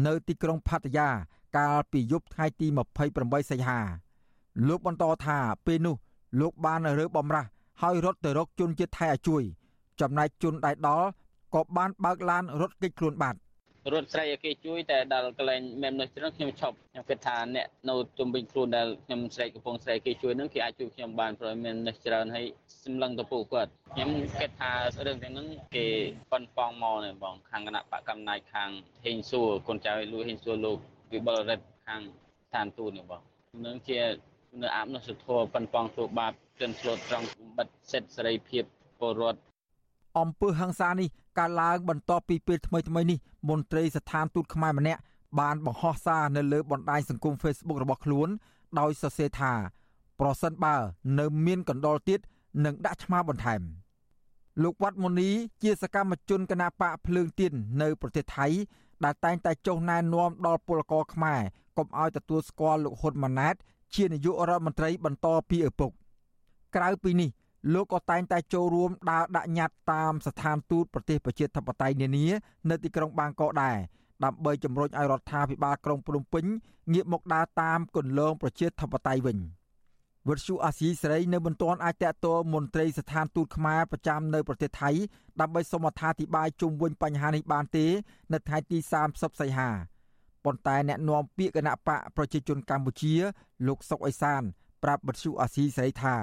[0.06, 1.08] នៅទីក្រុងផាតាយា
[1.56, 2.66] កាលពីយប់ថ្ងៃទី
[3.10, 3.80] 28សីហា
[4.68, 5.96] លោកបន្តថាពេលនោះ
[6.40, 7.48] លោកបានរើបំរាស់
[7.82, 9.42] ហើយរត់ទៅរកជនជាតិថៃឲ្យជួយ
[10.00, 11.08] ចំណែកជនដែលដល់
[11.54, 13.38] ក៏បានបើកឡានរត់គេចខ្លួនបាត់
[13.92, 22.46] រត់ស្រីឲ្យគេជួយតែដល់កន្លែងមែននោះច្រើនខ្ញុំឈប់ខ្ញុំគិតថាអ្នកនៅជុំវិញខ្លួនដែលខ្ញុំស្រែកកំពុងស្រែកគេជួយនឹងគេអាចជួយខ្ញុំបានព្រោះមាននេះច្រើនហើយ
[22.84, 24.72] សម្លឹងទៅពួកគាត់ខ្ញុំគិតថា
[25.06, 25.86] រឿងទាំងហ្នឹងគេ
[26.32, 28.70] ប៉ុនប៉ងមកនេះបងខាងគណៈបកកំណាយខាង
[29.04, 30.76] ហេងសួរកូនចៅលួហេងសួរលោក
[31.12, 32.00] វិបុលរិទ្ធខាង
[32.46, 33.20] ស្ថានទូតនេះបង
[33.66, 34.00] នឹងជា
[34.62, 37.26] នៅអាបនោះសុធរប៉ុនប៉ងទូបាបជនឆ្លូតត្រង់
[37.58, 38.64] បិទសិទ្ធិសេរីភាព
[39.00, 39.40] ពលរដ្ឋ
[40.20, 43.18] អំពើហ ংস ានេះ កើតឡើងបន្ទាប់ពីពេលថ្មីថ្មីនេះ
[43.48, 45.00] មន្ត្រីស្ថានទូតខ្មែរម្នាក់
[45.40, 48.28] បានបង្ហោះសារនៅលើបណ្ដាញសង្គម Facebook របស់ខ្លួន
[48.78, 49.52] ដោយសរសេរថា
[50.20, 50.76] ប្រសិនបើ
[51.18, 52.20] នៅមានកណ្ដុលទៀត
[52.64, 53.60] នឹងដាក់ឆ្មាបន្ថែម
[54.62, 55.30] លោកវត្តមុនី
[55.62, 58.46] ជាសកម្មជនគណបកភ្លើងទៀននៅប្រទេសថៃ
[59.04, 61.40] ដែលតែងតែចុះណែនាំដល់ពលករខ្មែរ
[61.78, 63.54] កុំឲ្យទទួលស្គាល់លោកហ៊ុនម៉ាណែត
[63.94, 65.90] ជានាយករដ្ឋមន្ត្រីបន្តពីឪពុក
[66.76, 67.30] ក្រៅពីនេះ
[67.72, 72.26] លោកក៏តែងតែចូលរួមដើរដាក់ញត្តិតាមស្ថានទូតប្រទេសប្រជាធិបតេយ្យនានា
[72.70, 73.76] នៅទីក្រុងបាងកកដែរ
[74.24, 76.44] ដើម្បីជំរុញឲ្យរដ្ឋាភិបាលក្រុងភ្នំពេញ
[76.92, 79.38] ងាកមកដើរតាមគន្លងប្រជាធិបតេយ្យវិញ
[80.28, 84.90] វិទ្យុអាស៊ីសេរីនៅមិនទាន់អាចតតមន្ត្រីស្ថានទូតខ្មែរប្រចាំនៅប្រទេសថៃ
[85.40, 87.86] ដើម្បីសូមអត្ថាធិប្បាយជុំវិញបញ្ហានេះបានទេ
[88.32, 88.78] នៅថ្ងៃទី
[89.10, 89.70] 30សីហា
[90.44, 93.14] ប៉ុន្តែអ្នកនាំពាក្យគណៈបកប្រជាជនកម្ពុជា
[93.66, 94.42] លោកសុកអេសាន
[94.82, 96.16] ប្រាប់វិទ្យុអាស៊ីសេរីថា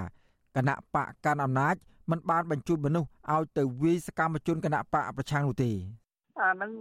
[0.56, 1.76] គណៈបកកាន់អំណាច
[2.12, 5.72] មិនបានបញ្ជូនមនុស្សឲ្យទៅវាយសកម្មជនគណៈបកប្រឆាំងនោះទេ
[6.42, 6.72] អាហ្នឹង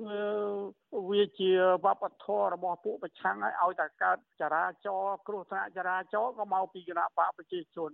[1.11, 1.51] វាជា
[1.85, 7.91] វប្បធម៌របស់ពួកប្រឆាំងឲ្យឲ្យតែកើតចរាចរណ៍គ្រោះថ្នាក់ចរាចរណ៍ក៏មកពីគណៈបកប្រជាជន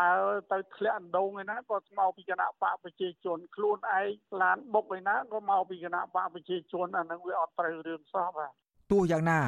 [0.00, 0.20] ដើរ
[0.52, 4.08] ទៅធ្លាក់អណ្ដូងឯណាក៏មកពីគណៈបកប្រជាជនខ្លួនឯង
[4.42, 8.50] ឡានបុកឯណាក៏មកពីគណៈបកប្រជាជនអាហ្នឹងវាអត់ត្រូវរឿងសោះបាទ
[8.92, 9.38] ទោះយ៉ាងណា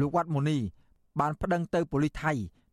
[0.00, 0.58] លោកវត្តមូនី
[1.20, 2.32] បានប្តឹងទៅប៉ូលីសថៃ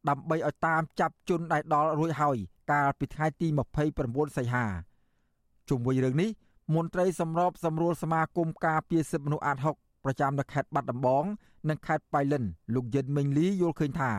[0.09, 2.37] ដើម្បីឲ្យតាមចាប់ជនដែលដល់រួចហើយ
[2.71, 3.47] កាលពីថ្ងៃទី
[3.93, 4.65] 29សីហា
[5.69, 6.29] ជុំវិញរឿងនេះ
[6.75, 11.25] មន្ត្រីសម្របសម្រួលសមាគមការពារសិទ្ធិមនុស្សអាត6ប្រចាំនៅខេត្តបាត់ដំបង
[11.69, 12.43] និងខេត្តបៃលិន
[12.75, 14.11] លោកយិនមេងលីយល់ឃើញថា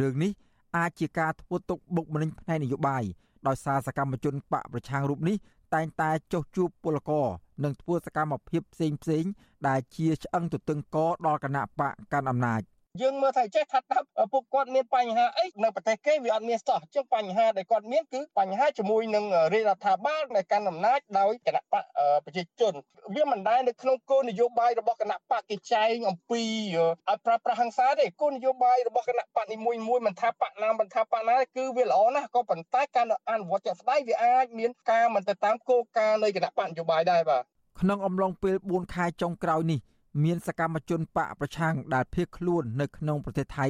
[0.00, 0.30] រឿងនេះ
[0.76, 3.04] អាចជាការធ្វើទុកបុកម្នេញផ្នែកនយោបាយ
[3.46, 5.36] ដោយសារសកម្មជនបកប្រឆាំងរូបនេះ
[5.74, 7.26] តែងតែចុះជួបពលករ
[7.64, 9.24] និងធ្វើសកម្មភាពផ្សេងផ្សេង
[9.68, 12.62] ដែលជាឆ្អឹងទទឹងកដល់គណៈបកកាន់អំណាច
[13.02, 21.84] យើងមើលថាចេះថាតាប់ពួកគាត់មានបញ្ហាអីនៅប្រទេសគេវាអត់មានសោះចឹងបញ្ហាដែលគាត់មានគឺបញ្ហាជាមួយនឹងរាជរដ្ឋាភិបាលនៃកាន់អំណាចដោយគណៈបក
[22.24, 22.74] ប្រជាជន
[23.14, 26.42] វាមិនដែលនៅក្នុងគោលនយោបាយរបស់គណៈបកគេចែងអំពី
[26.74, 37.42] ឲ្យប្រើប្រាស់ហិង្សាទេគោលនយោបាយរបស់គណៈបកនីមួយមួយមិនថាបកណាមិនថាបកណាគឺវាល្អណាស់ក៏ប៉ុន្តែការអនុវត្តជាក់ស្ដែងវាអាចមានការមិនទៅតាមគោលការណ៍នៃគណៈបកនយោបាយដែរបាទ
[37.80, 39.80] ក្នុងអំឡុងពេល4ខែចុងក្រោយនេះ
[40.24, 43.66] មានសកម្មជនបកប្រឆាំងដែលភៀសខ្លួននៅក្នុងប្រទេសថៃ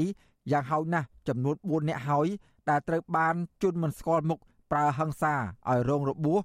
[0.53, 2.27] យ៉ាងហោចណាស់ចំនួន4នាក់ហើយ
[2.71, 4.39] ដែលត្រូវបានជន់មិនស្គាល់មុខ
[4.71, 6.41] ប្រើហិង្សាឲ្យរងរបួស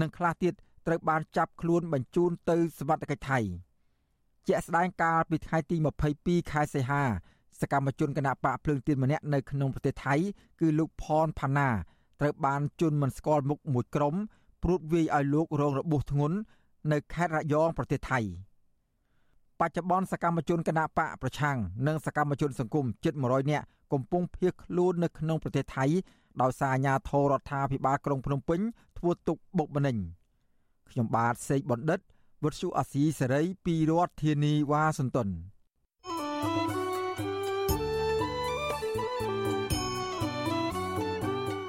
[0.00, 0.54] និងខ្លះទៀត
[0.86, 3.38] ត្រូវបានចាប់ខ្លួនបញ្ជូនទៅសវត្ថកិច្ចថៃ
[4.46, 5.76] ជាក់ស្ដែងកាលពីថ្ងៃទី
[6.14, 7.02] 22ខែសីហា
[7.60, 10.14] សកម្មជនគណៈបកភ្លើងទៀនម្នាក់នៅក្នុងប្រទេសថៃ
[10.60, 11.68] គឺលោកផនផាណា
[12.20, 14.14] ត្រូវបានជន់មិនស្គាល់មុខមួយក្រុម
[14.62, 16.36] ព្រួតវាយឲ្យលោករងរបួសធ្ងន់
[16.92, 18.20] នៅខេត្តរយងប្រទេសថៃ។
[18.53, 18.53] ប
[19.68, 21.56] ច្ចុប្បន្នសកម្មជនគណបកប្រឆាំង
[21.86, 25.84] និងសកម្មជនសង្គមជិត100នាក់កំពុងភៀសខ្លួននៅក្នុងប្រទេសថៃ
[26.42, 28.60] ដោយសារអាជ្ញាធររដ្ឋាភិបាលក្រុងភ្នំពេញ
[28.98, 29.96] ធ្វើទុកបុកម្នេញ
[30.90, 32.00] ខ្ញុំបាទសេកបណ្ឌិត
[32.42, 36.83] វុទ្ធុអាស៊ីសេរីពីរដ្ឋធានីវ៉ាស៊ីនតោនា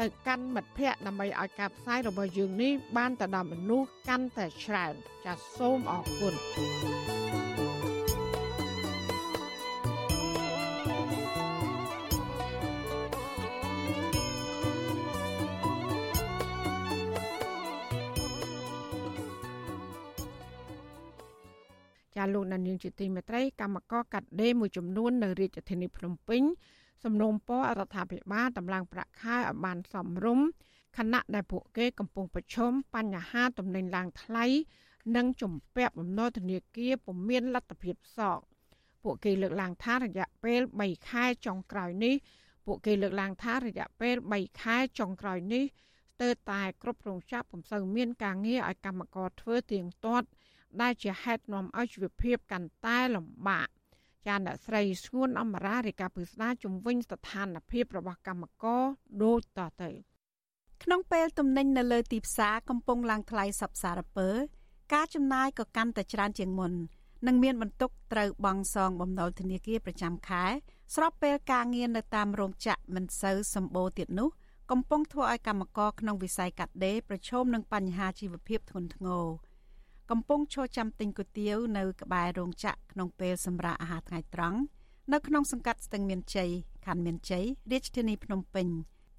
[0.00, 4.94] ទៅកាន់មិត្តភ័ក្តិដើម្បីឲ្យការផ្សាយរបស់យើងនេះបានទៅដល់មនុស្សកាន់តែច្រើន
[5.24, 6.34] ចាសសូមអរគុណ
[22.16, 26.42] ចាលោកនានីជាទីមេត្រីកម្មករកាត់ដេរមួយចំនួននៅរាជធានីភ្នំពេញ
[27.04, 30.46] សំណូមពររដ្ឋាភិបាលតម្លើងប្រាក់ខែឲ្យបានសមរម្យ
[30.98, 34.44] ខណៈដែលពួកគេកំពុងប្រឈមបញ្ហាទំនិញឡើងថ្លៃ
[35.16, 38.38] និងជំពាក់បំណុលធនាគារពុំមានលទ្ធភាពសង
[39.02, 42.14] ពួកគេលើកឡើងថារយៈពេល3ខែចុងក្រោយនេះ
[42.66, 50.26] ពួកគេលើកឡើងថារយៈពេល3ខែចុងក្រោយនេះស្ទើរតែគ្រប់រោងចក្រពុំសូវមានការងារឲ្យកម្មករធ្វើទៀងទាត់
[50.80, 53.68] ដែលជាហេតុនាំឲ្យជីវភាពកាន់តែលំបាក
[54.26, 58.82] ចាអ្នកស្រីស្ងួនអមរារាយការណ៍ពីស្ដារជំវិញស្ថានភាពរបស់កម្មករ
[59.22, 59.90] ដូចតទៅ
[60.82, 64.28] ក្នុងពេលទំនិញនៅលើទីផ្សារកំពុងឡើងថ្លៃសពសារពើ
[64.94, 66.72] ការចំណាយក៏កាន់តែច្រើនជាងមុន
[67.26, 70.44] និងមានបន្ទុកត្រូវបង់សងបំណុលធនាគារប្រចាំខែ
[70.94, 74.28] ស្របពេលការងារនៅតាមរោងចក្រមិនសូវសម្បូរទៀតនោះ
[74.70, 79.26] កំពុងធ្វើឲ្យកម្មករក្នុងវិស័យកាត់ដេរប្រឈមនឹងបញ្ហាជីវភាពធ្ងន់ធ្ងរ
[80.10, 84.58] កំពុងឈរចាំទិញគុយទាវនៅក្បែររោងចក្រក្នុងពេលសម្រាកអាហារថ្ងៃត្រង់
[85.12, 86.50] នៅក្នុងសង្កាត់ស្ទឹងមានជ័យ
[86.86, 88.66] ខណ្ឌមានជ័យរាជធានីភ្នំពេញ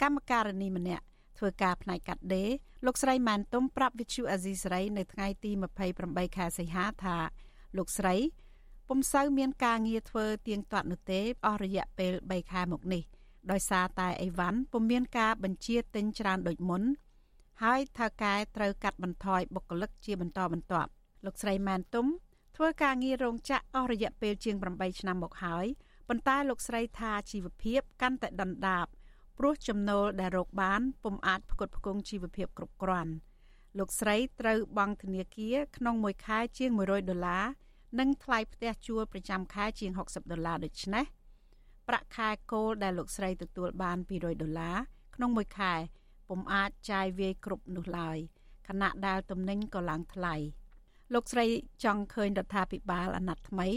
[0.01, 1.03] កម្មការនីម្នាក់
[1.37, 2.49] ធ្វើការផ្នែកកាត់ដេរ
[2.85, 5.51] លោកស្រីម៉ែនទុំប្រាប់វិទ្យុអាស៊ីសេរីនៅថ្ងៃទី
[5.93, 7.17] 28ខែសីហាថា
[7.77, 8.15] លោកស្រី
[8.87, 13.03] ពុំសូវមានការងារធ្វើទៀងទាត់នោះទេអស់រយៈពេល3ខែមកនេះ
[13.51, 16.83] ដោយសារតែអីវ៉ាន់ពុំមានការបញ្ជាទិញច្រើនដូចមុន
[17.63, 20.89] ហើយថៅកែត្រូវកាត់បន្ថយបុគ្គលិកជាបន្តបន្ទាប់
[21.25, 22.07] លោកស្រីម៉ែនទុំ
[22.55, 25.65] ធ្វើការងាររោងចក្រអស់រយៈពេលជាង8ឆ្នាំមកហើយ
[26.07, 28.87] ប៉ុន្តែលោកស្រីថាជីវភាពកាន់តែដុនដាប
[29.37, 33.13] ព្រោះចំណូលដែលរកបានពុំអាចផ្គត់ផ្គង់ជីវភាពគ្រប់គ្រាន់
[33.77, 37.45] លោកស្រីត្រូវបង់ធនាគារក្នុងមួយខែជាង100ដុល្លារ
[37.99, 41.05] និងថ្លៃផ្ទះជួលប្រចាំខែជាង60ដុល្លារដូច្នេះ
[41.87, 44.77] ប្រាក់ខែគោលដែលលោកស្រីទទួលបាន200ដុល្លារ
[45.15, 45.73] ក្នុងមួយខែ
[46.29, 48.17] ពុំអាចចាយវាយគ្រប់នោះឡើយ
[48.67, 50.35] ខណៈដែលទំនិញក៏ឡើងថ្លៃ
[51.13, 51.45] លោកស្រី
[51.83, 53.67] ចង់ឃើញរដ្ឋាភិបាលអាណត្តិថ្មី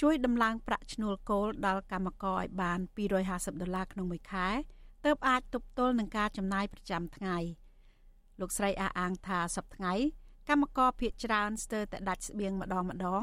[0.00, 2.80] ជួយដំឡើងប្រាក់ឈ្នួលគោលដល់កម្មករឲ្យបាន
[3.20, 4.48] 250ដុល្លារក្នុងមួយខែ
[5.04, 7.36] ទើបអាចទប់ទល់នឹងការចំណាយប្រចាំថ្ងៃ
[8.40, 9.94] លោកស្រីអះអាងថាសប្តាហ៍ថ្ងៃ
[10.48, 13.22] កម្មករភៀកច្រើនស្ទើរតែដាច់ស្បៀងម្ដងម្ដង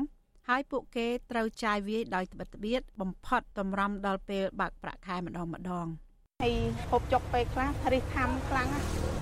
[0.50, 5.88] ហើយពួកគេត្រូវចាយវាយដោយត្បិតត្បៀតបំផុតតម្រាំដល់ពេលបើកប្រាក់ខែម្ដងម្ដង
[6.44, 6.56] ហើយ
[6.92, 8.70] ហូបចុកពេលខ្លះរិះខំខ្លាំង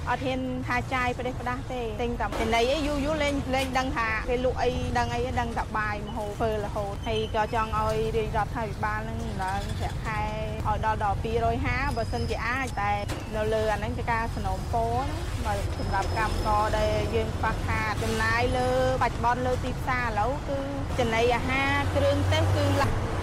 [0.10, 4.70] អត់ហ៊ានថាចាយប្រទេសផ្ដាស់ទេទិញតែចំណីអីយូរយូរលេងលេងដឹងថាគេលក់អី
[5.00, 10.22] ដឹងអីដឹងតែបាយមហូបធ្វើរហូតហើយក៏ចង់ឲ្យរាជរដ្ឋាភិបាលនឹងឡើងប្រាក់ខែ
[10.68, 11.18] ឲ្យដល់ដល់
[11.58, 12.92] 250បើសិនជាអាចតែ
[13.36, 18.70] នៅលើអាហ្នឹងជាការสนុំពោណាសម្រាប់កម្មករដែលយើងខ្វះខាតចំណាយលើ
[19.02, 20.60] បច្ចុប្បន្នលើទីផ្សារឥឡូវគឺ
[21.00, 22.66] ចំណីអាហារគ្រឿងទេសគឺ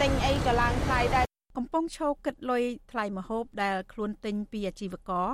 [0.00, 1.27] ទិញអីក៏ឡើងថ្លៃដែរ
[1.60, 5.28] កំពុងឈោគិតលុយថ្លៃម្ហូបដែលខ្លួនទិញពីអាជីវករ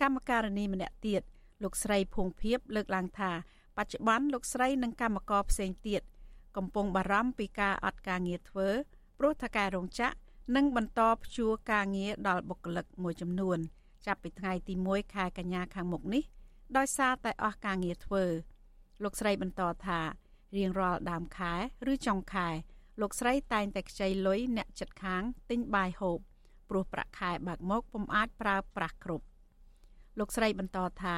[0.00, 1.22] កម្មការនីម្នាក់ទៀត
[1.62, 3.30] លោកស្រីភួងភៀបលើកឡើងថា
[3.76, 6.02] បច្ចុប្បន្នលោកស្រីនិងកម្មករផ្សេងទៀត
[6.56, 8.68] កំពុងបារម្ភពីការអត់ការងារធ្វើ
[9.18, 10.16] ព្រោះថាការរោងចក្រ
[10.56, 13.58] នឹងបន្តព្យួរការងារដល់បុគ្គលិកមួយចំនួន
[14.06, 16.24] ចាប់ពីថ្ងៃទី1ខែកញ្ញាខាងមុខនេះ
[16.76, 18.24] ដោយសារតែអស់ការងារធ្វើ
[19.02, 20.00] លោកស្រីបន្តថា
[20.56, 21.52] រៀងរាល់ដើមខែ
[21.92, 22.48] ឬចុងខែ
[23.00, 26.18] លោកស្រីតែងតែខ្ចីលុយអ្នកចិត្តខាងទិញបាយហូប
[26.68, 29.26] ព្រោះប្រាក់ខែបើកមកពុំអាចប្រើប្រាស់គ្រប់
[30.18, 31.16] លោកស្រីបន្តថា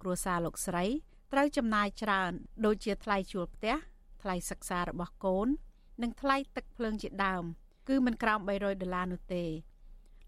[0.00, 0.84] គ្រួសារលោកស្រី
[1.32, 2.32] ត្រូវចំណាយច្រើន
[2.64, 3.74] ដូចជាថ្លៃជួលផ្ទះ
[4.22, 5.48] ថ្លៃសិក្សារបស់កូន
[6.02, 7.44] និងថ្លៃទឹកភ្លើងជាដើម
[7.88, 9.44] គឺមិនក្រោម300ដុល្លារនោះទេ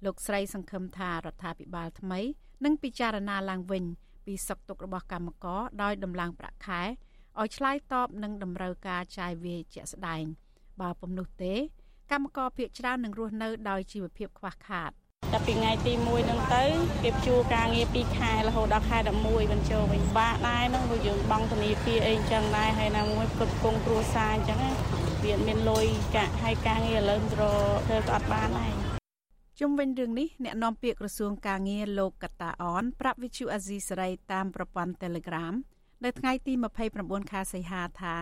[0.04, 2.20] លោកស្រីសង្ឃឹមថារដ្ឋាភិបាលថ្មី
[2.64, 3.84] នឹងពិចារណាឡើងវិញ
[4.26, 6.82] ពីសុខទុក្ខរបស់កម្មករដោយដំឡើងប្រាក់ខែ
[7.40, 10.24] ឲ្យឆ្លើយតបនឹងតម្រូវការចាយវាយជាក់ស្ដែង
[10.80, 11.54] បើពុំនោះទេ
[12.10, 14.90] កម្មករភៀកច្រើននឹងរស់នៅដោយជីវភាពខ្វះខាត
[15.32, 16.64] តែពីថ្ងៃទី1ហ្នឹងទៅ
[17.02, 24.60] គេជួការងារ2ខែរហូតដល់ខែ11បញ្ចូលវិញបាក់ដែរហ្នឹងព្រោះយើងបង់ធនាគារអីអញ្ចឹងដែរហើយណាមួយគ្រប់គងគ្រួសារអញ្ចឹង
[25.24, 28.72] វាមានលុយកាក់ហើយការងារឥឡូវរធ្វើក៏អត់បានដែរ
[29.60, 35.54] ជុំវិញរឿងនេះអ្នកនាំពាក្យក្រសួងការងារលោកកតាអនប្រាប់វិទ្យុអាស៊ីសេរីតាមប្រព័ន្ធ Telegram
[36.04, 36.52] នៅថ្ងៃទី
[36.92, 38.14] 29ខែសីហាថា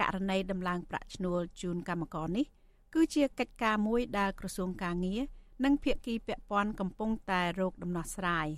[0.00, 2.46] ករណីដំឡើងប្រាក់ឈ្នួលជូនកម្មករនេះ
[2.94, 5.22] គឺជាកិច្ចការមួយដែលក្រសួងការងារ
[5.64, 8.48] និងភាគីពាក់ព័ន្ធកំពុងតែរកដំណោះស្រាយ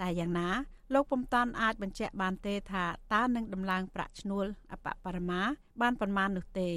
[0.00, 0.48] តែយ៉ាងណា
[0.94, 5.40] លោកពុំតាន់អាចបញ្ជាក់បានទេថាតើនឹងដំឡើងប្រាក់ឈ្នួលអបបរមា
[5.80, 6.68] បានប៉ុន្មាននោះទេ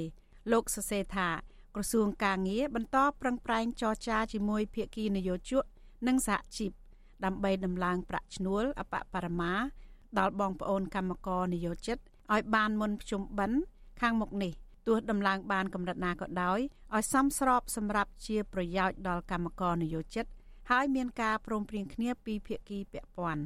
[0.52, 1.28] លោកសរសេរថា
[1.74, 5.64] ក្រសួងការងារបន្តប្រឹងប្រែងចរចាជាមួយភាគីនយោជក
[6.06, 6.72] និងសហជីព
[7.24, 9.52] ដើម្បីដំឡើងប្រាក់ឈ្នួលអបបរមា
[10.18, 11.98] ដល់បងប្អូនកម្មករនយោជិត
[12.32, 13.58] ឲ្យបានមុនភ្ជុំបិណ្ឌ
[14.00, 14.52] ខាងមុខនេះ
[14.86, 16.58] ទោះដំឡើងបានកម្រិតណាក៏ដោយ
[16.94, 20.26] ឲ្យសមស្របសម្រាប់ជាប្រយោជន៍ដល់កម្មករនយោជិត
[20.70, 23.42] ហើយមានការព្រមព្រៀងគ្នាពីភាគីពាក់ព័ន្ធ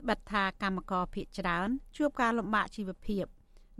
[0.00, 3.24] ត្បិតថាកម្មករភៀកច្រើន ជួបការលំបាកជីវភាព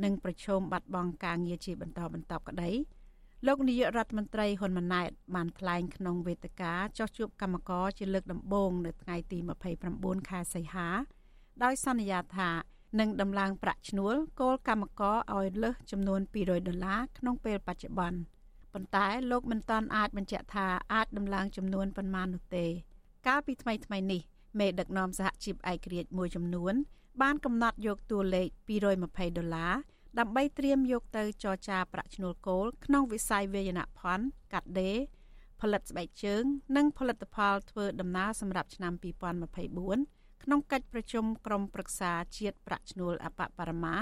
[0.04, 2.70] និងប្រឈមបាត់បង់ការងារជាបន្តបន្ទាប់ក្តី
[3.46, 9.38] លោកនាយករដ្ឋមន្ត្រីហ៊ុនម៉ាណែតបានថ្លែងក្នុងវេទិកាចោះជួបកម្មករជាលើកដំបូងនៅថ្ងៃទី
[9.84, 10.88] 29ខែសីហា
[11.62, 12.50] ដោយសន្យាថា
[13.01, 18.18] និងដំឡើងប្រាក់ឈ្នួលគោលកម្មករឲ្យលើសចំនួន200ដុល្លារក្នុងពេលបច្ចុប្បន្ន
[18.72, 22.66] ប៉ុន្តែលោកមិនទាន់អាចបញ្ជាក់ថាអាចដំឡើងចំនួនប៉ុន្មាននោះទេ
[23.26, 24.20] កាលពីថ្មីថ្មីនេះ
[24.59, 26.74] មេដឹកនាំសហជីពឯករាជ្យមួយចំនួន
[27.22, 28.49] បានកំណត់យកតួលេខ
[28.99, 29.74] 220ដុល្លារ
[30.18, 34.97] ដើម្បីត្រៀមយកទៅចរចាប្រាក់ឈ្នួលគោលក្នុងវិស័យវេយនភ័ណ្ឌកាត់ដេរ
[35.61, 36.43] ផលិតស្បែកជើង
[36.76, 43.97] និងផលិតផលធ្វើដំណើរសម្រាប់ឆ្នាំ2024 ក្នុងកិច្ចប្រជុំក្រុមប្រឹក្សាជាតិប្រាក់ឈ្នួលអបបរមា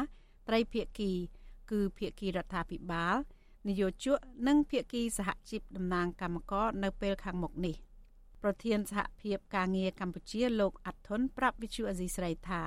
[0.48, 1.12] ត្រីភាគី
[1.70, 3.16] គឺភាគីរដ្ឋាភិបាល
[3.68, 4.18] នយោជក
[4.48, 7.76] និងភាគីសហជីពតំណាងកម្មករនៅពេលខាងមុខនេះ
[8.42, 12.62] ប្រធានសហភាពការងារកម្ពុជាលោកអាត់ធុនប្រាប់វិទ្យុអេស៊ីស្រីថា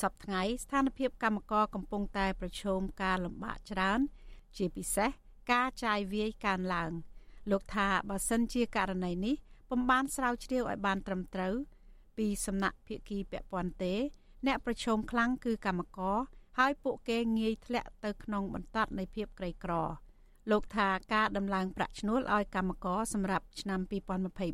[0.00, 4.00] សប្តាហ៍ថ្ងៃស្ថានភាពកម្មករកំពុងតែប្រឈមការលំបាកច្រើន
[4.56, 5.10] ជាពិសេស
[5.52, 6.92] ការចាយវាយកើនឡើង
[7.50, 9.34] លោកថាបើសិនជាករណីនេះ
[9.70, 11.54] ពំបានស្រាវជ្រាវឲ្យបានត្រឹមត្រូវ
[12.16, 13.94] ពីសំណាក់ភាគីពាក់ព័ន្ធទេ
[14.46, 16.18] អ្នកប្រឈមខ្លាំងគឺកម្មករ
[16.58, 19.72] ហើយពួកគេងាយធ្លាក់ទៅក្នុងបន្ទាត់នៃភាពក្រីក្រ
[20.50, 23.80] លោកថាការដំឡើងប្រាក់ឈ្នួលឲ្យកម្មករសម្រាប់ឆ្នាំ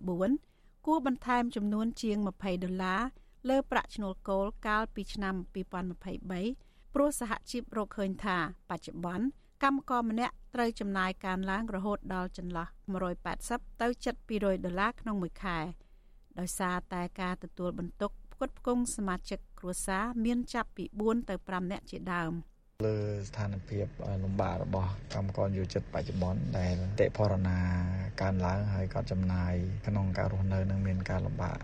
[0.06, 3.00] 2024គួរបន្ថែមចំនួនជាង20ដុល្លារ
[3.48, 5.34] លើប្រាក់ឈ្នួលគោលកាលពីឆ្នាំ
[6.14, 8.36] 2023ព្រោះសហជីពរកឃើញថា
[8.70, 9.26] បច្ចុប្បន្ន
[9.62, 12.66] កម្មករម្នាក់ត្រូវចំណាយការឡើងរហូតដល់ចន្លោះ
[13.24, 13.88] 180ទៅ
[14.26, 15.58] 700ដុល្លារក្នុងមួយខែ
[16.38, 22.34] ដោយសារតែការទទួលបន្ទុកផ្គត់ផ្គង់សមាជិកគ្រួសារមានចាប់ពី4ទៅ5នាក់ជាដើម។
[22.86, 23.86] លើស្ថានភាព
[24.24, 27.58] លំបាករបស់កម្មករយុវជនបច្ចុប្បន្នដែលតិផរណា
[28.20, 29.54] កើនឡើងហើយក៏ចំណាយ
[29.86, 31.58] ក្នុងការរស់នៅនឹងមានការលំបាក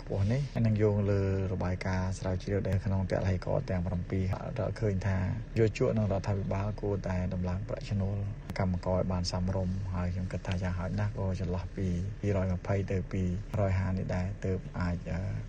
[0.00, 1.22] ខ្ពស់នេះហើយនឹងយោងលើ
[1.52, 5.18] របាយការណ៍ស្រាវជ្រាវដែលក្នុងតលហេកទាំង7រកឃើញថា
[5.58, 8.16] យុវជននិងរដ្ឋាភិបាលគួរតែដំឡើងប្រាក់ចំណូល
[8.58, 11.86] កម្មករឲ្យបានសមរម្យហើយខ្ញុំគិតថាយ៉ាងហោចណាស់ក៏ចន្លោះពី
[12.34, 14.96] 220ទៅ250នេះដែរទើបអាច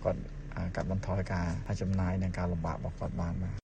[0.04, 0.20] គាត់
[0.76, 1.48] កាត់បន្ថយការ
[1.82, 3.54] ចំណាយនិងការលំបាករបស់គាត់បានបាទ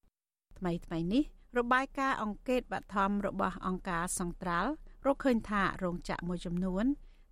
[0.59, 1.23] ថ្មីថ្មីនេះ
[1.59, 4.71] របាយការណ៍អង្កេតបឋមរបស់អង្គការសង្ត្រាល់
[5.07, 6.85] រកឃើញថារោងចក្រមួយចំនួន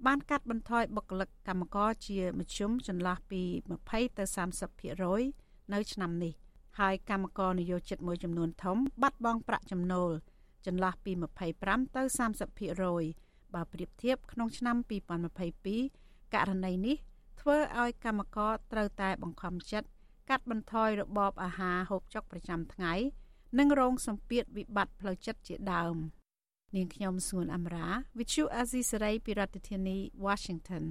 [0.06, 3.42] បានកាត់បន្ថយបុគ្គលិកកម្មករជាមធ្យមចន្លោះពី
[3.80, 4.24] 20ទៅ
[4.98, 6.32] 30%នៅឆ្នាំនេះ
[6.80, 10.10] ហើយកម្មករនិយោជិតមួយចំនួនធំ បាត់បង់ប្រាក់ចំណូល
[10.66, 11.12] ចន្លោះពី
[11.54, 12.02] 25ទៅ
[12.78, 14.76] 30%បើប្រៀបធៀបក្នុងឆ្នាំ
[15.56, 16.96] 2022ករណីនេះ
[17.40, 19.88] ធ្វើឲ្យកម្មករត្រូវតែបង្ខំចិត្ត
[20.30, 22.92] កាត់បន្ថយរបបអាហារហូបចុកប្រចាំថ្ងៃ
[23.58, 25.96] និងរងសម្ពាធវិបត្តិផ្លូវចិត្តជាដើម
[26.76, 29.96] នាងខ្ញុំសួនអមរា Vithu Azizi Saray ពីរដ្ឋធានី
[30.26, 30.84] Washington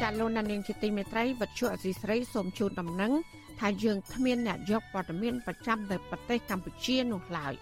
[0.00, 3.12] ចាលោកនាងជាទីមេត្រីវិទ្យុអសីស្រីសូមជូនដំណឹង
[3.60, 7.54] ថាយើងគ្មានអ្នកយកព័ត៌មានប្រចាំនៅប្រទេសកម្ពុជានោះឡើយ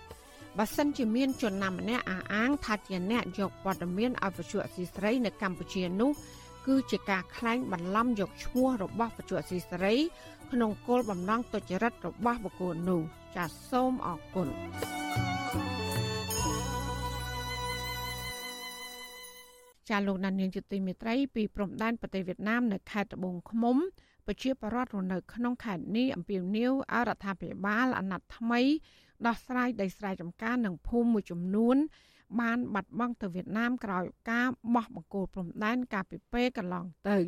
[0.59, 6.13] បើសិនជាមានជនណាម្នាក់អះអាងថាជាអ្នកយកព័ត៌មានឲ្យវិទ្យុអសីស្រីនៅកម្ពុជានោះ
[6.67, 9.97] គឺជាការក្លែងបន្លំយកឈ្មោះរបស់បច្ចុប្បន្នស៊ីសេរី
[10.53, 13.01] ក្នុងគោលបំណងទុច្ចរិតរបស់បុគ្គលនោះ
[13.37, 14.49] ចាសសូមអរគុណ
[19.89, 23.77] ចាលោកដានៀងជាទីមេត្រីពីព្រំដែនប្រទេសវៀតណាមនៅខេត្តត្បូងឃ្មុំ
[24.27, 28.61] ប្រជាពលរដ្ឋរស់នៅក្នុងខេត្តនេះអំពាវនាវឲ្យរដ្ឋាភិបាលអាណត្តិថ្មី
[29.27, 31.77] ដោះស្រាយដីស្រែចម្ការនិងភូមិមួយចំនួន
[32.41, 37.19] បានបាត់បង់ទៅវៀតណាមក្រោយការបោះបង្គោលព្រំដែនកាលពីពេលកន្លងទៅ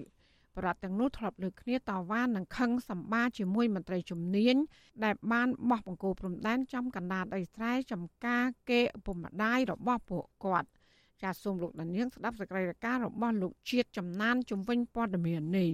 [0.57, 1.81] ប្រដ្ឋទាំងនោះធ្លាប់លើកគ្នាត
[2.11, 4.57] វ៉ានឹងខឹងសម្បាជាមួយមន្ត្រីជំនាញ
[5.05, 10.69] ដែលបានបោះបង្គោលព្រំដែនចំកណ្ដាលដីស្រែចំការគេឪពុកម្ដាយរបស់ពួកគាត់
[11.23, 15.71] ចាសសូមលោកដានៀងស្ដាប់សេចក្តីរាយការណ៍របស់លោកជាតិចំណានជំវិញព័ត៌មាននេះ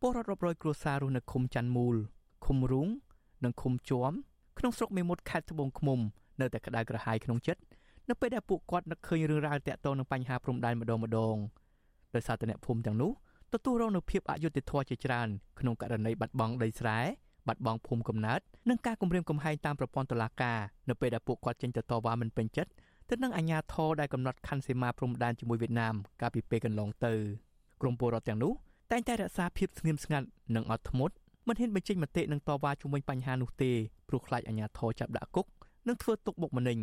[0.00, 1.96] ពលរដ្ឋរាប់រយគ្រួសាររស់នៅឃុំច័ន្ទមូល
[2.46, 2.88] ឃុំរូង
[3.44, 4.12] និងឃុំជួម
[4.58, 5.98] ក្នុងស្រុកមេមត់ខេត្តត្បូងឃ្មុំ
[6.40, 7.60] នៅតែក្តៅក្រហាយក្នុងចិត្ត
[8.08, 11.36] នៅពេលដែលពួកគាត់នឹកឃើញរឿងរ៉ាវតាក់ទងនឹងបញ្ហាព្រំដែនម្ដងម្ដង
[12.14, 13.10] ដោយសារតែអ្នកភូមិទាំងនោះ
[13.52, 15.28] ទទួលរងនូវភាពអយុត្តិធម៌ជាច្រើន
[15.60, 16.98] ក្នុងករណីបាត់បង់ដីស្រែ
[17.48, 18.40] បាត់បង់ភូមិកំណើត
[18.70, 22.70] និងការគំរាមកំហែងតាមប្រព័ន្ធតុលាការនៅពេលដែលពួកគាត់ចេញទៅតវ៉ាមិនពេញចិត្ត
[23.10, 27.12] ទៅនឹងអាជ្ញាធរដែលកំណត់ខណ្ឌសីមាព្រំដែនជាមួយវៀតណាមកាលពីពេលកន្លងទៅ
[27.80, 28.52] ក្រុមពលរដ្ឋទាំងនោះ
[28.92, 31.14] តែងតែរក្សាភាពស្ងៀមស្ងាត់និងអត់ធ្មត់
[31.48, 33.72] មិនហ៊ានបញ្ចេញមតិនឹងតវ៉ាជុំវិញបញ្ហានោះទេ
[34.08, 35.46] ព្រោះខ្លាចអាជ្ញាធរចាប់ដាក់គុក
[35.88, 36.78] និងធ្វើទុកបុកម្នេញ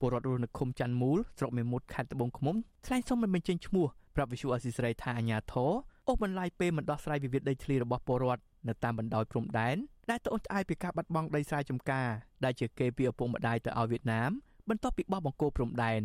[0.00, 2.56] ពលរដ្ឋរស់នៅឃុំច័ន្ទមូលស្រុកមេមត់ខេត្តត្បូងឃ្មុំ
[2.86, 5.70] ថ្លែងសុំមិនបញ្ចេញឈ្មោះប្រាប់វិសុអស៊ីសេរីថាអាញាធរ
[6.08, 9.76] អូសបន្លាយពេលមិនដោះស្រាយវិវាទដីធ្លីរបស់ពលរដ្ឋនៅតាមបណ្ដោយព្រំដែន
[10.10, 12.08] ដែលត្អូញត្អែរពីការបាត់បង់ដីស្រែចម្ការ
[12.44, 14.30] ដែលជាគេពីឪពុកម្ដាយទៅឲ្យវៀតណាម
[14.68, 16.02] បន្ទាប់ពីបោះបង្គោលព្រំដែន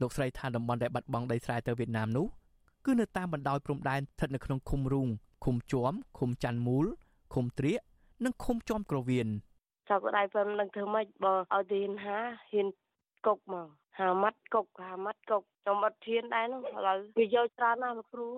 [0.00, 2.26] លោកស្រីថាតំបន់ដែលបាត់បង់ដីស្រែទៅវៀតណាមនោះ
[2.86, 5.08] គឺនៅតាមបណ្ដោយព្រំដែនស្ថិតនៅក្នុងឃុំរូង
[5.44, 6.86] ឃុំជួមឃុំច័ន្ទមូល
[7.34, 7.80] ឃុំត្រៀក
[8.24, 9.28] និងឃុំជួមក្រវៀន
[9.90, 12.18] ចៅក្តាយព្រមនឹងធ្វើម៉េចបើឲ្យទីហ៊ានហា
[12.50, 12.66] ហ៊ាន
[13.26, 13.68] កុកមក
[13.98, 18.28] ហាម៉ាត់កុកហាម៉ាត់កុកខ្ញុំអត់ធៀនដែរនោះឥឡូវវាយកច្រើនណាស់លោកគ្រូ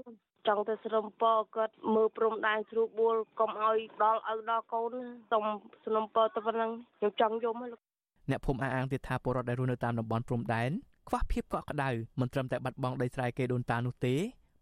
[0.47, 1.24] ចង់ទៅស្រឹមព
[1.55, 4.93] គាត់មើលព្រំដែនស្រួលបួលកុំឲ្យដល់ឪដល់កូន
[5.30, 5.45] សុំ
[5.84, 7.72] សំណុំពរទៅប៉ុណ្ណឹងខ្ញុំចង់យំហ្នឹង
[8.30, 10.70] អ្នកភូមិអះអាងទៀតថាពលរដ្ឋដែលរស់នៅតាមតំបន់ព្រំដែន
[11.09, 14.14] ខ្វះភាពកក់ក្ដៅមិនត្រឹមតែបាត់បង់ដីស្រែគេដូនតានោះទេ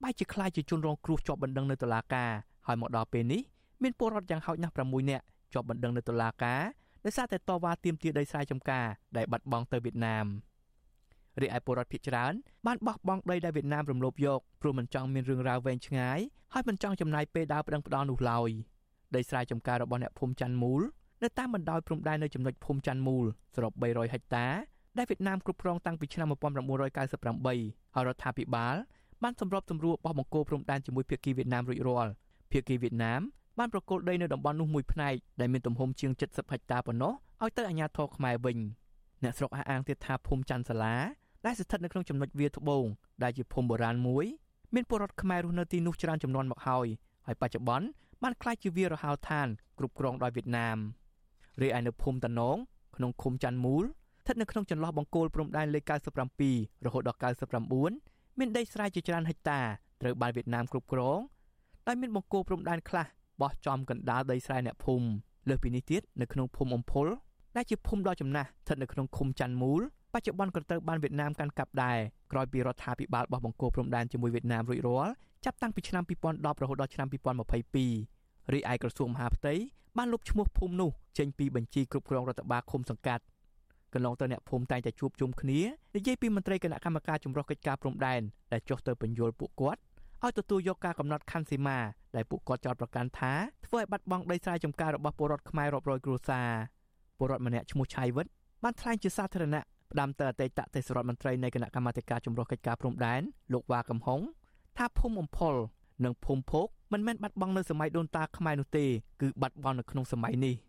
[0.02, 2.30] បែរជាខ្លាចជាជនរងគ្រោះជាប់បណ្ដឹងនៅតុលាការ
[2.66, 3.42] ហើយមកដល់ពេលនេះ
[3.82, 6.62] មានពលរដ្ឋយ៉ាងហោចណាស់6នាក់ជាប់បណ្ដឹងនៅតុលាការ
[7.04, 10.26] ដោយសារតែតវ៉ាទាមទារដីស្រែចម្ការដែលបាត់បង់ទៅវៀតណាម
[11.42, 12.32] រីឯពលរដ្ឋភៀសច្រើន
[12.66, 16.18] បានបោះបង់ដីដែលវៀតណាមរំលោភយកព្រោះមិនចង់មានរឿងរ៉ាវវែងឆ្ងាយ
[16.52, 18.50] ហើយមិនចង់ចំណាយពេលដើរប្តឹងផ្តល់នោះឡើយ
[19.16, 20.82] ដីស្រែចម្ការរបស់អ្នកភូមិច័ន្ទមូល
[21.22, 23.24] នៅតាមបណ្ដោយព្រំដែននៅចំណុចភូមិច័ន្ទមូល
[23.54, 24.46] សរុប300ហិកតា
[24.98, 28.76] ដែលវៀតណាមគ្រប់គ្រងតាំងពីឆ្នាំ1998ហើយរដ្ឋាភិបាល
[29.22, 32.12] បានសម្របសម្រួលបោះបង្គោលព្រំដែនជាមួយភាគីវៀតណាមរួចរាល់
[32.52, 33.20] ភាគីវៀតណាម
[33.58, 37.12] បានប្រគល់ដីនៅតំបន់នោះមួយផ្នែកដែលមានទំហំជាង70ហិកតាប៉ុណ្ណោះ
[37.42, 38.58] ឲ្យទៅអាជ្ញាធរខ្មែរវិញ
[39.22, 40.96] អ្នកស្រុកអះអាងទៀតថាភូមិច័ន្ទសាលា
[41.48, 42.84] ដែលស្ថិតនៅក្នុងចំណុចវាលត្បូង
[43.22, 44.26] ដែលជាភូមិបុរាណមួយ
[44.74, 46.86] មានពលរដ្ឋខ្មែររស់នៅទីនោះច្រើនចំនួនមកហើយ
[47.26, 47.86] ហើយបច្ចុប្បន្ន
[48.22, 49.46] បានក្លាយជាវាលរហោឋាន
[49.78, 50.78] គ្រប់គ្រងដោយវៀតណាម
[51.62, 52.56] រីឯនៅភូមិតនង
[52.96, 55.82] ក្នុងឃុំច័ន្ទមូលស្ថិតនៅក្នុងចន្លោះបង្គោលព្រំដែនលេខ
[56.38, 57.18] 97រហូតដល់
[57.78, 59.60] 99មានដីស្រែជាច្រើនហិកតា
[60.02, 61.18] ត្រូវបានវៀតណាមគ្រប់គ្រង
[61.86, 63.06] ដោយមានបង្គោលព្រំដែនខ្លះ
[63.40, 65.06] បោះចំកណ្ដាលដីស្រែអ្នកភូមិ
[65.48, 67.06] លើសពីនេះទៀតនៅក្នុងភូមិអំពុល
[67.56, 69.82] ដែលជាភូមិដ៏ចំណាស់ស្ថិតនៅក្នុងឃុំច័ន្ទមូល
[70.14, 71.98] បច្ចុប្បន្នក៏ត្រូវបានវៀតណាមកាន់កាប់ដែរ
[72.32, 75.12] ក្រោយពីរដ្ឋាភិបាលបោះបង្គោលព្រំដែនជាមួយវៀតណាមរួចរាល់
[75.44, 77.08] ចាប់តាំងពីឆ្នាំ2010រហូតដល់ឆ្នាំ
[77.82, 79.54] 2022រីឯក្រសួងមហាផ្ទៃ
[79.98, 83.22] បានលុបឈ្មោះភូមិនោះចេញពីបញ្ជីគ្រប់គ្រងរដ្ឋបាលឃុំសង្កាត់
[83.94, 85.60] កន្លងទៅអ្នកភូមិតែងតែជួបជុំគ្នា
[85.96, 88.20] និយាយពីមន្ត្រីគណៈកម្មការចម្រុះកិច្ចការព្រំដែន
[88.52, 89.80] ដែលចុះទៅបញ្យល់ពួកគាត់
[90.22, 91.78] ឲ្យទទួលយកការកំណត់ខណ្ឌសីមា
[92.16, 93.32] ដែលពួកគាត់ចោទប្រកាន់ថា
[93.66, 96.48] ធ្វើឲ្យបាត់បង់ដីស្រែចម្ការរបស់ពលរដ្ឋខ្មែររាប់រយគ្រួសារ
[97.18, 98.26] ពលរដ្ឋម្នាក់ឈ្មោះឆៃវិត
[98.64, 103.22] បានថ្លែងជាសាធារណៈ ផ្ដាំទៅអតីតទេសរដ្ឋមន្ត្រីនៃគណៈកម្មាធិការចម្រុះកិច្ចការព្រំដែន
[103.52, 104.20] លោកវ៉ាកំហុង
[104.76, 105.54] ថាភូមិអំផល
[106.04, 108.84] និងភូមិភោគមិនមែនបាត់បង់នៅសម័យដូនតាខ្មែរនោះទេ
[109.20, 110.67] គឺបាត់បង់នៅក្នុងសម័យនេះគណៈ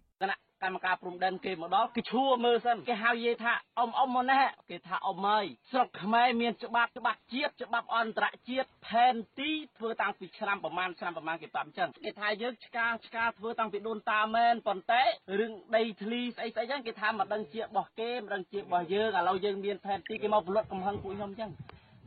[0.64, 15.04] កម្មការព្រំដែនគេមកដល់គេឈួរមើលសិនគេហៅយាយថាអ៊ំអ៊ំមកណែគេថាអ៊ំហើយស្រុកខ្មែរមានច្បាប់ច្បាប់ជាតិច្បាប់អន្តរជាតិផែនទីធ្វើតាំងពីឆ្នាំប្រមាណឆ្នាំប្រមាណគេប្រាប់អញ្ចឹងគេថាយើងឆ្កាឆ្កាធ្វើតាំងពីដូនតាមែនប៉ុន្តែ
[15.40, 21.52] រឿងដីធ្លីស្អីស្អីហ្នឹងគេថាមិនដឹងជារបស់គេមិនដឹងជារបស់យើងឥឡូវយើងមានផែនទីគេមកផលិតកំហឹងពួកខ្ញុំអញ្ចឹង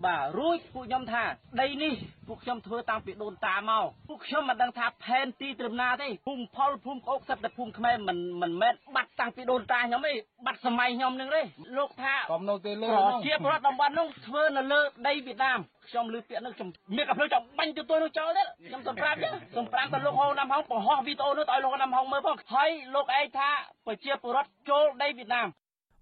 [0.07, 1.23] បាទរួចពួកខ្ញុំថា
[1.61, 1.95] ដីនេះ
[2.29, 10.13] ពួកខ្ញុំធ្វើតាំងពីដូនតាមកពួកខ្ញុំមិនដឹងថាផែនទីត្រឹមណាទេភូមិផលភូមិក្អូកសិតតែភូមិខ្មែរមិនមិនមែនបាត់តាំងពីដូនតាខ្ញុំទេ
[10.47, 11.43] បាត់សម័យខ្ញុំនឹងទេ
[11.79, 19.19] លោកថាកុំនៅទេលើប្រជាពលរដ្ឋតំបន់នោះធ្វើនៅលើដីវៀតណាមខ្ញុំលើពាក្យនឹងខ្ញុំមានកំភ្លើចាំបាញ់ទៅទួនោះចោលទៀតខ្ញុំសំប្រាប់
[19.57, 23.51] សំប្រាប់ទៅលោកហៅណាំហងបង្ហោះវីដេអូនោះទៅឲ្យលោកណាំហងមើលផងហើយលោកឯងថា
[23.87, 25.49] ប្រជាពលរដ្ឋចូលដីវៀតណាម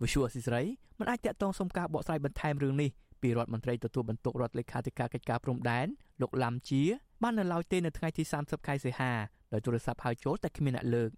[0.02, 0.62] វិសុវអសិសរី
[0.98, 2.90] មិនអាចតាក់ទងសុំការបកស្រាយបន្ថែមរឿងនេះ
[3.22, 5.86] ពីរដ្ឋមន្ត្រីទទួលបន្ទុករដ្ឋលេខាធិការកិច្ចការព្រំដែន
[6.20, 6.82] លោកឡាំជា
[7.22, 9.12] បាននៅឡើយទេនៅថ្ងៃទី30ខែសីហា
[9.52, 11.10] ដោយទូរស័ព្ទហៅចូលតែគ្មានអ្នកលើក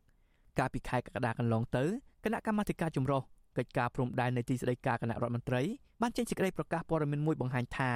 [0.58, 1.84] កាលពីខែកក្កដាកន្លងទៅ
[2.24, 3.22] គណៈកម្មាធិការចម្រុះ
[3.58, 5.62] កិច្ចការព្រំដែននៃទីស្តីការគណៈរដ្ឋមន្ត្រី
[6.02, 7.92] បានចេញសេចក្តីប្រកាសព័ត៌មានមួយបង្ហាញថា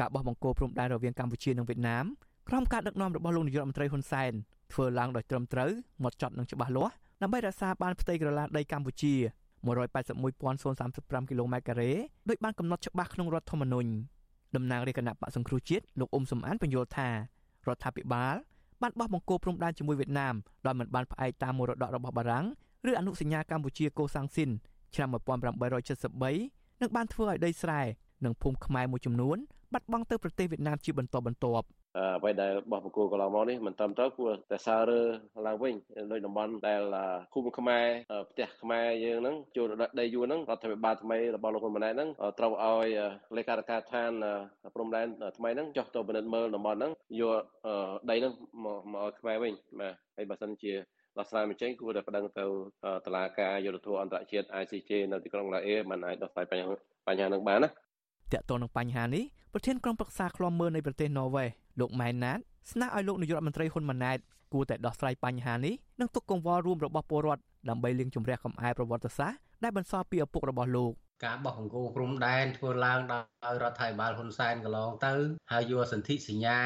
[0.00, 2.04] ការបោះបង្គោលព្រំដែនរវាងកម្ពុជានិងវៀតណាម
[2.48, 4.32] ក្រោមការដឹកនាំរបស់លោកនាយករដ្ឋមន្ត្រីហ៊ុនសែន
[4.72, 5.70] ធ្វើឡើងដោយត្រឹមត្រូវ
[6.02, 9.14] ម៉ត់ចត់និងច្បាស់លាស់ដើម្បីរក្សាបានផ្ទៃក្រឡាដីកម្ពុជា
[9.66, 11.90] 181.035គីឡូម៉ែត្រការ៉េ
[12.28, 13.90] ដោយបានកំណត់ច្បាស់ក្នុងរដ្ឋធម្មនុញ្ញ
[14.56, 17.14] តំណាងរាជគណៈបកសង្គ្រោះជាតិលោកអ៊ុំសំអានបញ្យល់ថារ
[17.74, 18.34] ដ្ឋាភិបាល
[18.82, 20.34] បានបោះបង្គោលព្រំដែនជាមួយវៀតណាម
[20.66, 22.46] ដោយមិនបានផ្អែកតាមមរតករបស់បារាំង
[22.90, 24.50] ឬអនុសញ្ញាកម្ពុជាកូសាំងស៊ីន
[24.94, 27.80] ឆ្នាំ1873និងបានធ្វើឲ្យដីស្រែ
[28.24, 29.36] និងភូមិខ្មែរមួយចំនួន
[29.72, 31.66] បាត់បង់ទៅប្រទេសវៀតណាមជាបន្តបន្ទាប់
[31.98, 35.00] អ្វីដែលបោះបង្គោលកន្លងមកនេះមិនត្រឹមត្រូវគួរតែសើរើ
[35.46, 35.74] ឡើងវិញ
[36.12, 36.82] ដោយតំបន់ដែល
[37.32, 37.84] ភូមិខ្មែរ
[38.30, 39.66] ផ្ទះខ្មែរយើងហ្នឹងចូល
[40.00, 42.88] ដីយួរហ្នឹងរដ្ឋាភិបាលថ្មីរបស់លោកហ៊ុនម៉ាណែតហ្នឹងត្រូវឲ្យ
[43.36, 44.10] លេខាធិការដ្ឋាន
[44.74, 47.40] ព្រំដែនថ្មីហ្នឹងចុះទៅពិនិត្យមើលតំបន់ហ្នឹងយក
[48.10, 48.32] ដីហ្នឹង
[48.64, 50.72] មកឲ្យខ្មែរវិញបាទហើយបើសិនជា
[51.18, 52.44] ដោះស្រាយមិនចេញគួរតែប្តឹងទៅ
[53.06, 56.68] តុលាការយុត្តិធម៌អន្តរជាតិ ICJ នៅទីក្រុងឡាអេមិនអាចដោះស្រាយបញ្ហា
[57.08, 57.72] បញ្ហានឹងបានណាត
[58.40, 61.48] កតនឹងបញ្ហានេះប្រធានក្រុមប្រឹក្សាឃ្លាំមើលនៃប្រទេសណ័រវេស
[61.80, 62.38] លោកម៉ែនណាត
[62.72, 64.18] ស្នើឲ្យលោកនាយករដ្ឋមន្ត្រីហ៊ុនម៉ាណែត
[64.52, 70.92] គួរតែដោះស្រាយបញ្ហានេះនិងទុកកង្វល់រួមរបស់ពលរដ្ឋដើម្បីលាងជម្រះកំអែប្រវត្តិសាស្ត្រដែលបន្សល់ពីឪពុករបស់លោក
[71.24, 73.24] ការបោះអង្គព្រំដែនធ្វើឡើងដោយ
[73.62, 75.14] រដ្ឋាភិបាលហ៊ុនសែនកន្លងទៅ
[75.52, 76.58] ហើយយកសន្ធិសញ្ញា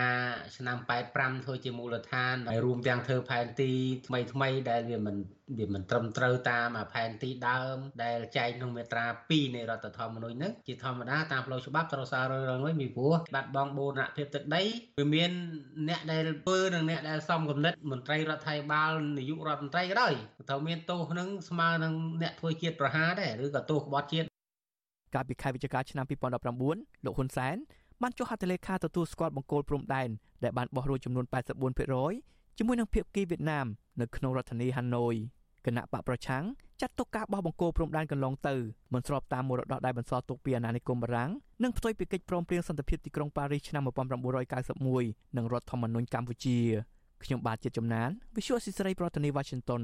[0.56, 0.76] ឆ្នាំ
[1.12, 3.72] 85ធ្វើជាមូលដ្ឋានហើយរួមទាំងធ្វើផែនទី
[4.06, 5.16] ថ្មីថ្មីដែលវាមិន
[5.58, 14.62] វាមិនត្រឹមត្រូវតាមផែនទីដើមដែលចែងក្នុងមាត្រា2នៃរដ្ឋធម្មនុញ្ញហ្នឹងជាធម្មតាតាមផ្លូវច្បាប់ត្រូវសាររឿងវិញពីព្រោះបាត់បង់បូរណភាពទឹកដី
[14.98, 15.30] វាមាន
[15.88, 20.14] អ្នកដែលធ្វើនិងអ្នកដែលសំគំនិតមន្ត្រីរដ្ឋាភិបាលនាយករដ្ឋមន្ត្រីក៏ដោយ
[20.48, 24.28] ត្រូវមានទោសនឹងស្មើនឹងអ្នកធ្វើជាតិប្រហារដែរឬក៏ទោសក្បត់ជាតិ
[25.14, 27.56] កាលពីខែវិច្ឆិកាឆ្នាំ2019លោកហ៊ុនសែន
[28.02, 30.08] បានចុះហត្ថលេខាទទួលស្គាល់បង្គោលព្រំដែន
[30.44, 31.24] ដែលបានបោះរួចចំនួន
[31.90, 33.66] 84%ជាមួយនឹងភាគីវៀតណាម
[34.00, 35.14] នៅក្នុងរដ្ឋធានីហាណូយ
[35.66, 36.44] គណៈបកប្រឆាំង
[36.80, 38.54] ចាត់ទុកការបោះបង្គោលព្រំដែនកន្លងទៅ
[38.94, 41.30] មិនស្របតាមមរតកដែលបន្សល់ទុកពីអាណានិគមបារាំង
[41.62, 43.82] និងផ្ទុយពីកិច្ចព្រមព្រៀងសន្តិភាពទីក្រុងប៉ារីសឆ្នាំ
[44.58, 46.58] 1991និងរដ្ឋធម្មនុញ្ញកម្ពុជា
[47.24, 49.82] ខ្ញុំបាទជាចំណាន Visual Society ប្រធានាទី Washington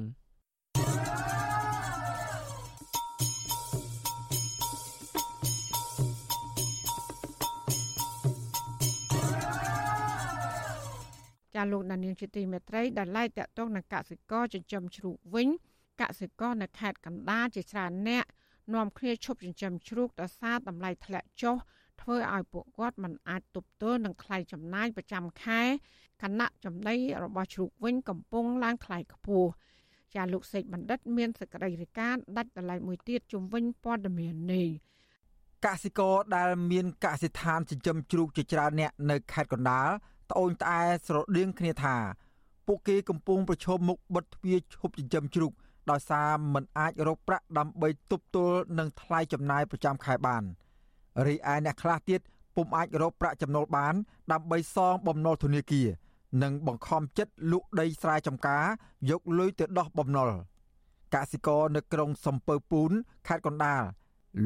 [11.54, 15.48] ចាលោកដានៀងជាទីមេត្រីដែលឡាយតាក់ទងនឹងកសិករចិញ្ចឹមជ្រូកវិញ
[16.00, 18.24] កសិករនៅខេត្តកណ្ដាលជាច្រើនអ្នក
[18.74, 21.56] នាំគ្នាឈប់ចិញ្ចឹមជ្រូកដោយសារតម្លៃធ្លាក់ចុះ
[22.00, 25.62] ធ្វើឲ្យពួកគាត់មិនអាចទប់ទល់នឹងថ្លៃចំណាយប្រចាំខែ
[26.22, 29.48] គណៈចំណីរបស់ជ្រូកវិញកំពុងឡើងថ្លៃខ្ពស់
[30.14, 34.68] ចាលោកសេកបណ្ឌិត មានសក្តីរិកាដាច់តម្លៃមួយទៀតជំវិញព័ត៌មាននេះ
[35.66, 39.90] កសិករដែលមានកសិដ្ឋានចិញ្ចឹមជ្រូកជាច្រើនអ្នកនៅខេត្តកណ្ដាល
[40.30, 41.96] ត្អូញត្អែស្រដៀងគ្នាថា
[42.66, 45.52] ពួកគេកំពុងប្រឈមមុខបិទទ្វារឈប់ចិញ្ចឹមជ្រូក
[45.90, 50.42] ដោយសារមិនអាចរកប្រាក់ដើម្បីទប់ទល់នឹងថ្លៃចំណាយប្រចាំខែបាន
[51.26, 52.20] រីឯអ្នកខ្លះទៀត
[52.56, 53.94] ពុំអាចរកប្រាក់ចំណូលបាន
[54.32, 55.88] ដើម្បីសងបំណុលធនាគារ
[56.42, 58.64] និងបង្ខំចិត្តលក់ដីស្រែចម្ការ
[59.10, 60.30] យកលុយទៅដោះបំណុល
[61.14, 62.90] កសិករនៅក្រុងសំពើពូន
[63.28, 63.82] ខេត្តកណ្ដាល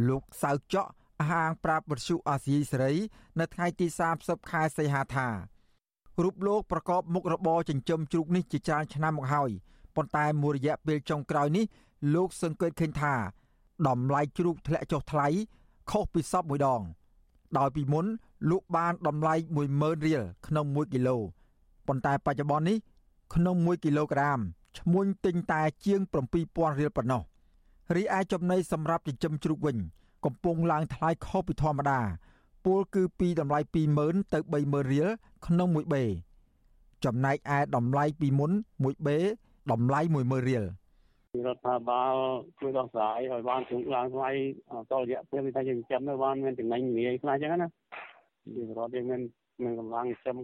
[0.09, 0.91] លោកសៅចក់
[1.31, 2.95] ហាងប្រាប់វិទ្យុអាស៊ីសេរី
[3.41, 3.87] នៅថ្ងៃទី
[4.19, 5.29] 30ខែសីហាថា
[6.25, 9.51] រូបលោកប្រកបមុខរបរចិញ្ចឹមជ្រូកនេះជាច្រើនឆ្នាំមកហើយ
[9.97, 11.65] ប៉ុន្តែមួយរយៈពេលចុងក្រោយនេះ
[12.15, 13.15] លោកសង្កេតឃើញថា
[13.89, 15.27] តម្លៃជ្រូកធ្លាក់ចុះថ្លៃ
[15.91, 16.83] ខុសពីសពមួយដង
[17.59, 18.07] ដោយពីមុន
[18.51, 19.35] លក់បានតម្លៃ
[19.71, 21.17] 10000រៀលក្នុង1គីឡូ
[21.87, 22.79] ប៉ុន្តែបច្ចុប្បន្ននេះ
[23.35, 24.39] ក្នុង1គីឡូក្រាម
[24.79, 26.01] ឈ្មួញទិញតែជាង
[26.41, 27.23] 7000រៀលប៉ុណ្ណោះ
[27.97, 29.77] រីឯចំណីសម្រាប់ចិញ្ចឹមជ្រូកវិញ
[30.25, 32.01] កំពុងឡើងថ្លៃខុសពីធម្មតា
[32.69, 33.61] ពលគឺពីតម្លៃ
[33.97, 35.09] 20000ទៅ30000រៀល
[35.47, 36.05] ក្នុង1បេ
[37.05, 39.19] ចំណែកឯតម្លៃពីមុន1បេ
[39.73, 40.65] តម្លៃ10000រៀល
[41.47, 42.15] រដ្ឋាភិបាល
[42.61, 44.31] ជួយដោះស្រាយឲ្យបានជំឡើងថ្លៃ
[44.91, 47.69] តរយៈពេលតែយើងចាំនៅបានមានចំណេញនិយាយខ្លះអញ្ចឹងណា
[48.57, 49.21] យើងរដ្ឋយើងមាន
[49.63, 50.37] មានកម្លាំងចាំ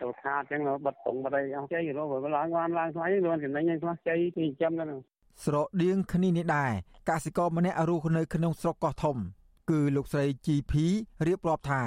[0.00, 5.00] ទៅថាអញ្ចឹងបិទត្រង់បដៃអស់ជ័យរកឡើងបានឡើងថ្លៃ luôn ចំណេញឯខ្លះជ័យពីចាំហ្នឹង
[5.44, 6.72] ស្រដៀងគ្នានេះដែរ
[7.08, 9.16] កសិករម្នាក់រស់នៅក្នុងស្រុកកោះធំ
[9.70, 10.72] គឺលោកស្រី GP
[11.26, 11.82] រៀបរាប់ថា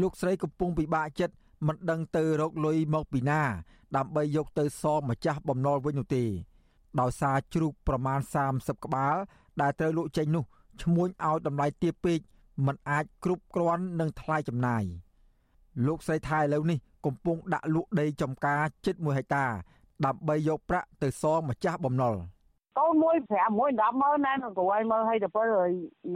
[0.00, 1.34] លោកស្រីកំពុងពិបាកចិត្ត
[1.66, 3.42] មិនដឹងទៅរកលុយមកពីណា
[3.96, 6.24] ដើម្បីយកទៅសងម្ចាស់បំណុលវិញនោះទេ
[7.00, 8.20] ដោយសារជ្រូកប្រមាណ
[8.52, 9.16] 30ក្បាល
[9.60, 10.44] ដែលត្រូវលក់ចេញនោះ
[10.82, 12.18] ឈ្មួញឲ្យតម្លៃទាបពេក
[12.66, 14.84] มันអាចគ្រប់គ្រាន់នឹងថ្លៃចំណាយ
[15.86, 19.46] លោកស្រីថៃឥឡូវនេះកំពុងដាក់លក់ដីចំការជិត1ហិកតា
[20.06, 22.14] ដើម្បីយកប្រាក់ទៅសងម្ចាស់បំណុល។
[22.78, 25.46] កូនមួយ5មួយ10ម៉ឺនណាគ្រូឲ្យមើលឲ្យទៅពេល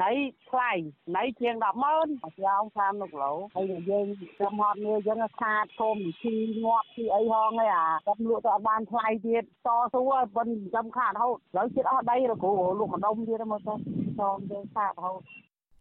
[0.02, 0.10] ណៃ
[0.50, 0.72] ថ្លៃ
[1.16, 2.06] ណៃជាង10ម៉ឺន
[2.44, 4.06] យ៉ាងតាមនៅគីឡូហើយយើង
[4.40, 6.34] ចាំហត់នេះយើងខាតធំជី
[6.64, 10.00] ងាប់ជីអីហងហើយអាគាត់លក់ទៅអត់បានថ្លៃទៀតតស៊ូ
[10.36, 13.74] ប៉ុនចាំខាតរហូតឥឡូវជិតអស់ដីគ្រូលក់កដុំទៀតមើលទៅ
[14.18, 15.20] សំយើងខាតរហូត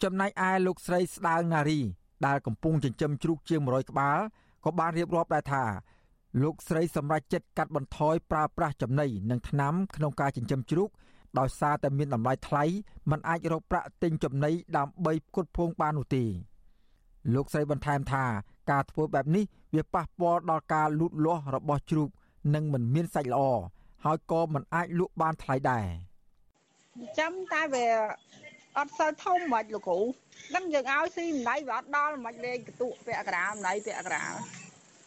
[0.04, 1.80] ចំណែកឯលោកស្រីស្ដាងណារី
[2.26, 4.20] ដែលកំពុងចិញ្ចឹមជ្រូកជាង100ក្បាល
[4.66, 5.64] ក៏បានរៀបរាប់ដែរថា
[6.42, 10.90] លោកស្រីសម្រេចចិត្តកាត់បន្ថយប្រើប្រាស់ចំណីនិងថ្នាំក្នុងការចិញ្ចឹមជ្រូក
[11.40, 12.64] ដោយសារតែមានតម្លៃថ្លៃ
[13.12, 16.24] มันអាចរកប្រាក់ទិញចំណីដើម្បីផ្គត់ផ្គង់បាននោះទេ
[17.34, 18.26] លោកស្រីបន្ថែមថា
[18.72, 22.10] ការធ្វើបែបនេះវាប៉ះពាល់ដល់ការលូតលាស់របស់ជ្រូក
[22.54, 23.42] និងមិនមានសាច់ល្អ
[24.06, 25.86] ហើយក៏មិនអាចលក់បានថ្លៃដែរ
[27.20, 27.88] ចាំតែវា
[28.78, 30.00] អត់សូវធំមិនលោកគ្រូ
[30.56, 34.26] ដឹងយើងឲ្យស៊ីម្ដៃវាអត់ដល់មិនលេងកតុពាក់ក្រាម្ដៃពាក់ក្រា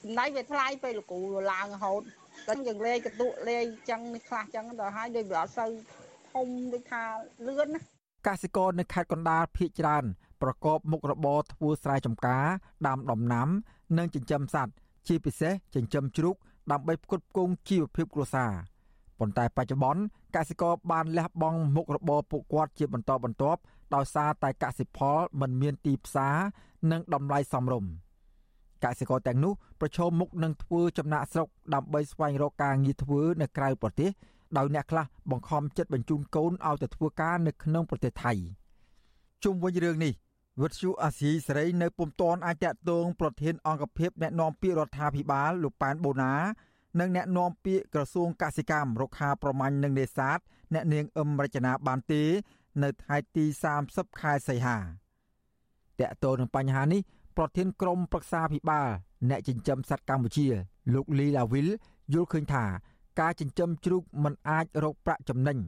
[0.08, 1.20] ចំណៃវាថ្លៃពេលលោកគ្រូ
[1.52, 2.02] ឡើងរហូត
[2.48, 5.70] តែយើងលេងកតុលេងចឹងនេះខ្លះចឹងដល់ហើយដូចវាអត់សូវ
[6.32, 7.02] ធំដូចថា
[7.46, 7.80] លឿនណា
[8.26, 10.04] កសិករនៅខេត្តកណ្ដាលភ ieck ច្រើន
[10.42, 12.44] ប្រកបមុខរបរធ្វើស្រែចម្ការ
[12.86, 13.48] ដាំដំណាំ
[13.98, 14.72] និងចិញ្ចឹមសត្វ
[15.08, 16.36] ជាពិសេសចិញ្ចឹមជ្រូក
[16.72, 18.52] ដើម្បីផ្គត់ផ្គង់ជីវភាពគ្រួសារ
[19.18, 20.02] ប៉ុន្តែបច្ចុប្បន្ន
[20.36, 23.60] កសិករបានលះបង់មុខរបរពួកគាត់ជាបន្តបន្ទាប់
[23.94, 26.36] ដោយសារតែកសិផលមិនមានទីផ្សារ
[26.92, 27.90] និងតម្លៃសមរម្យ
[28.84, 34.10] កសិករទាំងនោះប្រឈមមុខនឹងធ្វើចំណាក់ស្រុកដើម្បីស្វែងរកការងារធ្វើនៅក្រៅប្រទេស
[34.56, 38.32] ដោយអ្នកខ្លះបង្ខំចិត្តបញ្ជូនកូនឲ្យទៅធ្វើការនៅក្នុងប្រទេសថៃ
[39.44, 40.12] ជុំវិញរឿងនេះ
[40.62, 46.34] វិទ្យុអាស៊ីសេរីនៅពុំទាន់អាចតតងប្រធានអង្គភិបអ្នកណែនាំពាក្យរដ្ឋាភិបាលលោកប៉ែនបូណា
[47.00, 50.38] និងអ្នកណែនាំពាក្យក្រសួងកសិកម្មរុក្ខាប្រមាញ់និងនេសាទ
[50.74, 52.22] អ្នកនាងអឹមរចនាបានទេ
[52.82, 53.44] នៅថ្ងៃទី
[53.82, 54.78] 30ខែសីហា
[56.00, 57.00] តកតទៅនឹងបញ្ហានេះ
[57.38, 58.88] ប្រធានក្រុមប្រឹក្សាភិបាល
[59.30, 60.46] អ្នកចិញ្ចឹមសត្វកម្ពុជា
[60.94, 61.68] លោកលីឡាវីល
[62.14, 62.64] យល់ឃើញថា
[63.20, 65.58] ការចិញ្ចឹមជ្រូកមិនអាចរកប្រាក់ចំណេញ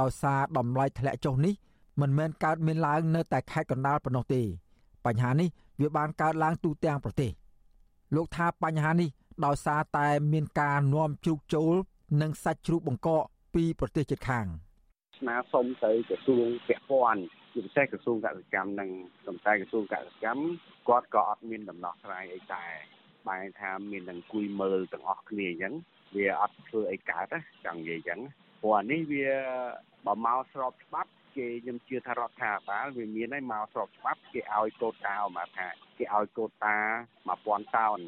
[0.00, 1.54] ដោយសារតម្លៃធ្លាក់ចុះនេះ
[2.00, 4.42] មិនមែនកើតមានឡើងនៅតែខេត្តកណ្ដាលប៉ុណ្ណោះទេ
[5.06, 5.48] បញ្ហានេះ
[5.80, 7.30] វាបានកើតឡើងទូទាំងប្រទេស
[8.14, 9.08] លោកថាបញ្ហានេះ
[9.44, 11.74] ដោយសារតែមានការនាំជ្រូកចូល
[12.20, 13.22] និងសាច់ជ្រូកបង្កក
[13.54, 14.46] ពីប្រទេសជិតខាង
[15.18, 17.22] ស្នើសុំទៅក្រសួងពាក់ព័ន្ធ
[17.56, 18.90] ជាពិសេសក្រសួងកសិកម្មនិង
[19.26, 20.44] សំតែក្រសួងកសិកម្ម
[20.88, 22.72] គាត់ក៏អត់មានដំណោះស្រាយអីដែរ
[23.28, 25.74] បែរថាមាននឹងគួយមើលទាំងអស់គ្នាអញ្ចឹង
[26.16, 28.20] វាអត់ធ្វើអីកើតណាចង់និយាយអញ្ចឹង
[28.62, 29.26] ព្រោះអានេះវា
[30.06, 36.76] បើមកស្របច្បាប់គេខ្ញុំជឿថារដ្ឋាភិបាលវាមានឲ្យមកស្របច្បាប់គេឲ្យកូតាមកថាគេឲ្យកូតា
[37.26, 38.00] 1000តោន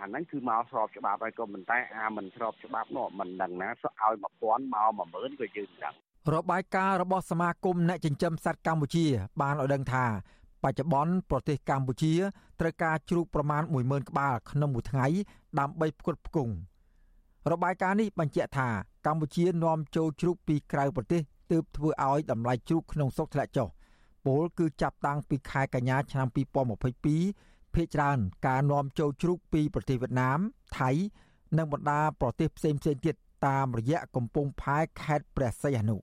[0.00, 5.94] អាហ្នឹងគឺមកស្របច្បាប់ហើយក៏ប៉ុន្តែអាមិនស្របច្បាប់នោះមិនដឹងណាឲ្យ1000មក10000ក៏យើងដឹង
[6.32, 9.06] របាយការណ៍របស់សមាគមអ្នកចិញ្ចឹមសត្វកម្ពុជា
[9.40, 10.04] បានឲ្យដឹងថា
[10.62, 12.12] បច្ចុប្បន្នប្រទេសកម្ពុជា
[12.60, 15.06] ត្រូវការជ្រូកប្រមាណ10000ក្បាលក្នុងមួយថ្ងៃ
[15.58, 16.54] ដើម្បីផ្គត់ផ្គង់
[17.52, 18.68] របាយការណ៍នេះបញ្ជាក់ថា
[19.06, 23.68] កម្ពុជានាំចូលជ្រូកពីក្រៅប្រទេសទើបធ្វើឲ្យតម្លៃជ្រូកក្នុងស្រុកធ្លាក់ចុះ
[24.24, 26.28] ពលគឺចាប់តាំងពីខែកញ្ញាឆ្នាំ
[27.00, 30.38] 2022ភាគច្រើនការនាំចូលជ្រូកពីប្រទេសវៀតណាម
[30.78, 30.90] ថៃ
[31.58, 33.16] និងបណ្ដាប្រទេសផ្សេងៗទៀត
[33.46, 35.98] តាមរយៈកំពង់ផែខេត្តព្រះសីហនុ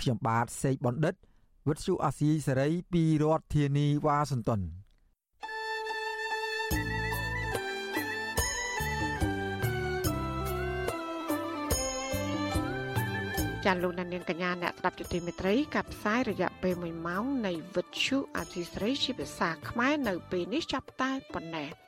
[0.00, 1.14] ខ្ញុំបាទសេកបណ្ឌិត
[1.68, 4.60] វិទ្យុអាស៊ីសេរីពីរដ្ឋធានីវ៉ាស៊ីនតោន
[13.64, 21.70] ចាន់លោកនាងកញ្ញាអ្នកស្ដាប់ជទីមេត្រីកັບផ្សាយរយៈពេល1ម៉ោងនៃវិទ្យុអាស៊ីសេរីជាភាសាខ្មែរនៅពេលនេះចាប់តែប៉ុណ្ណេះ។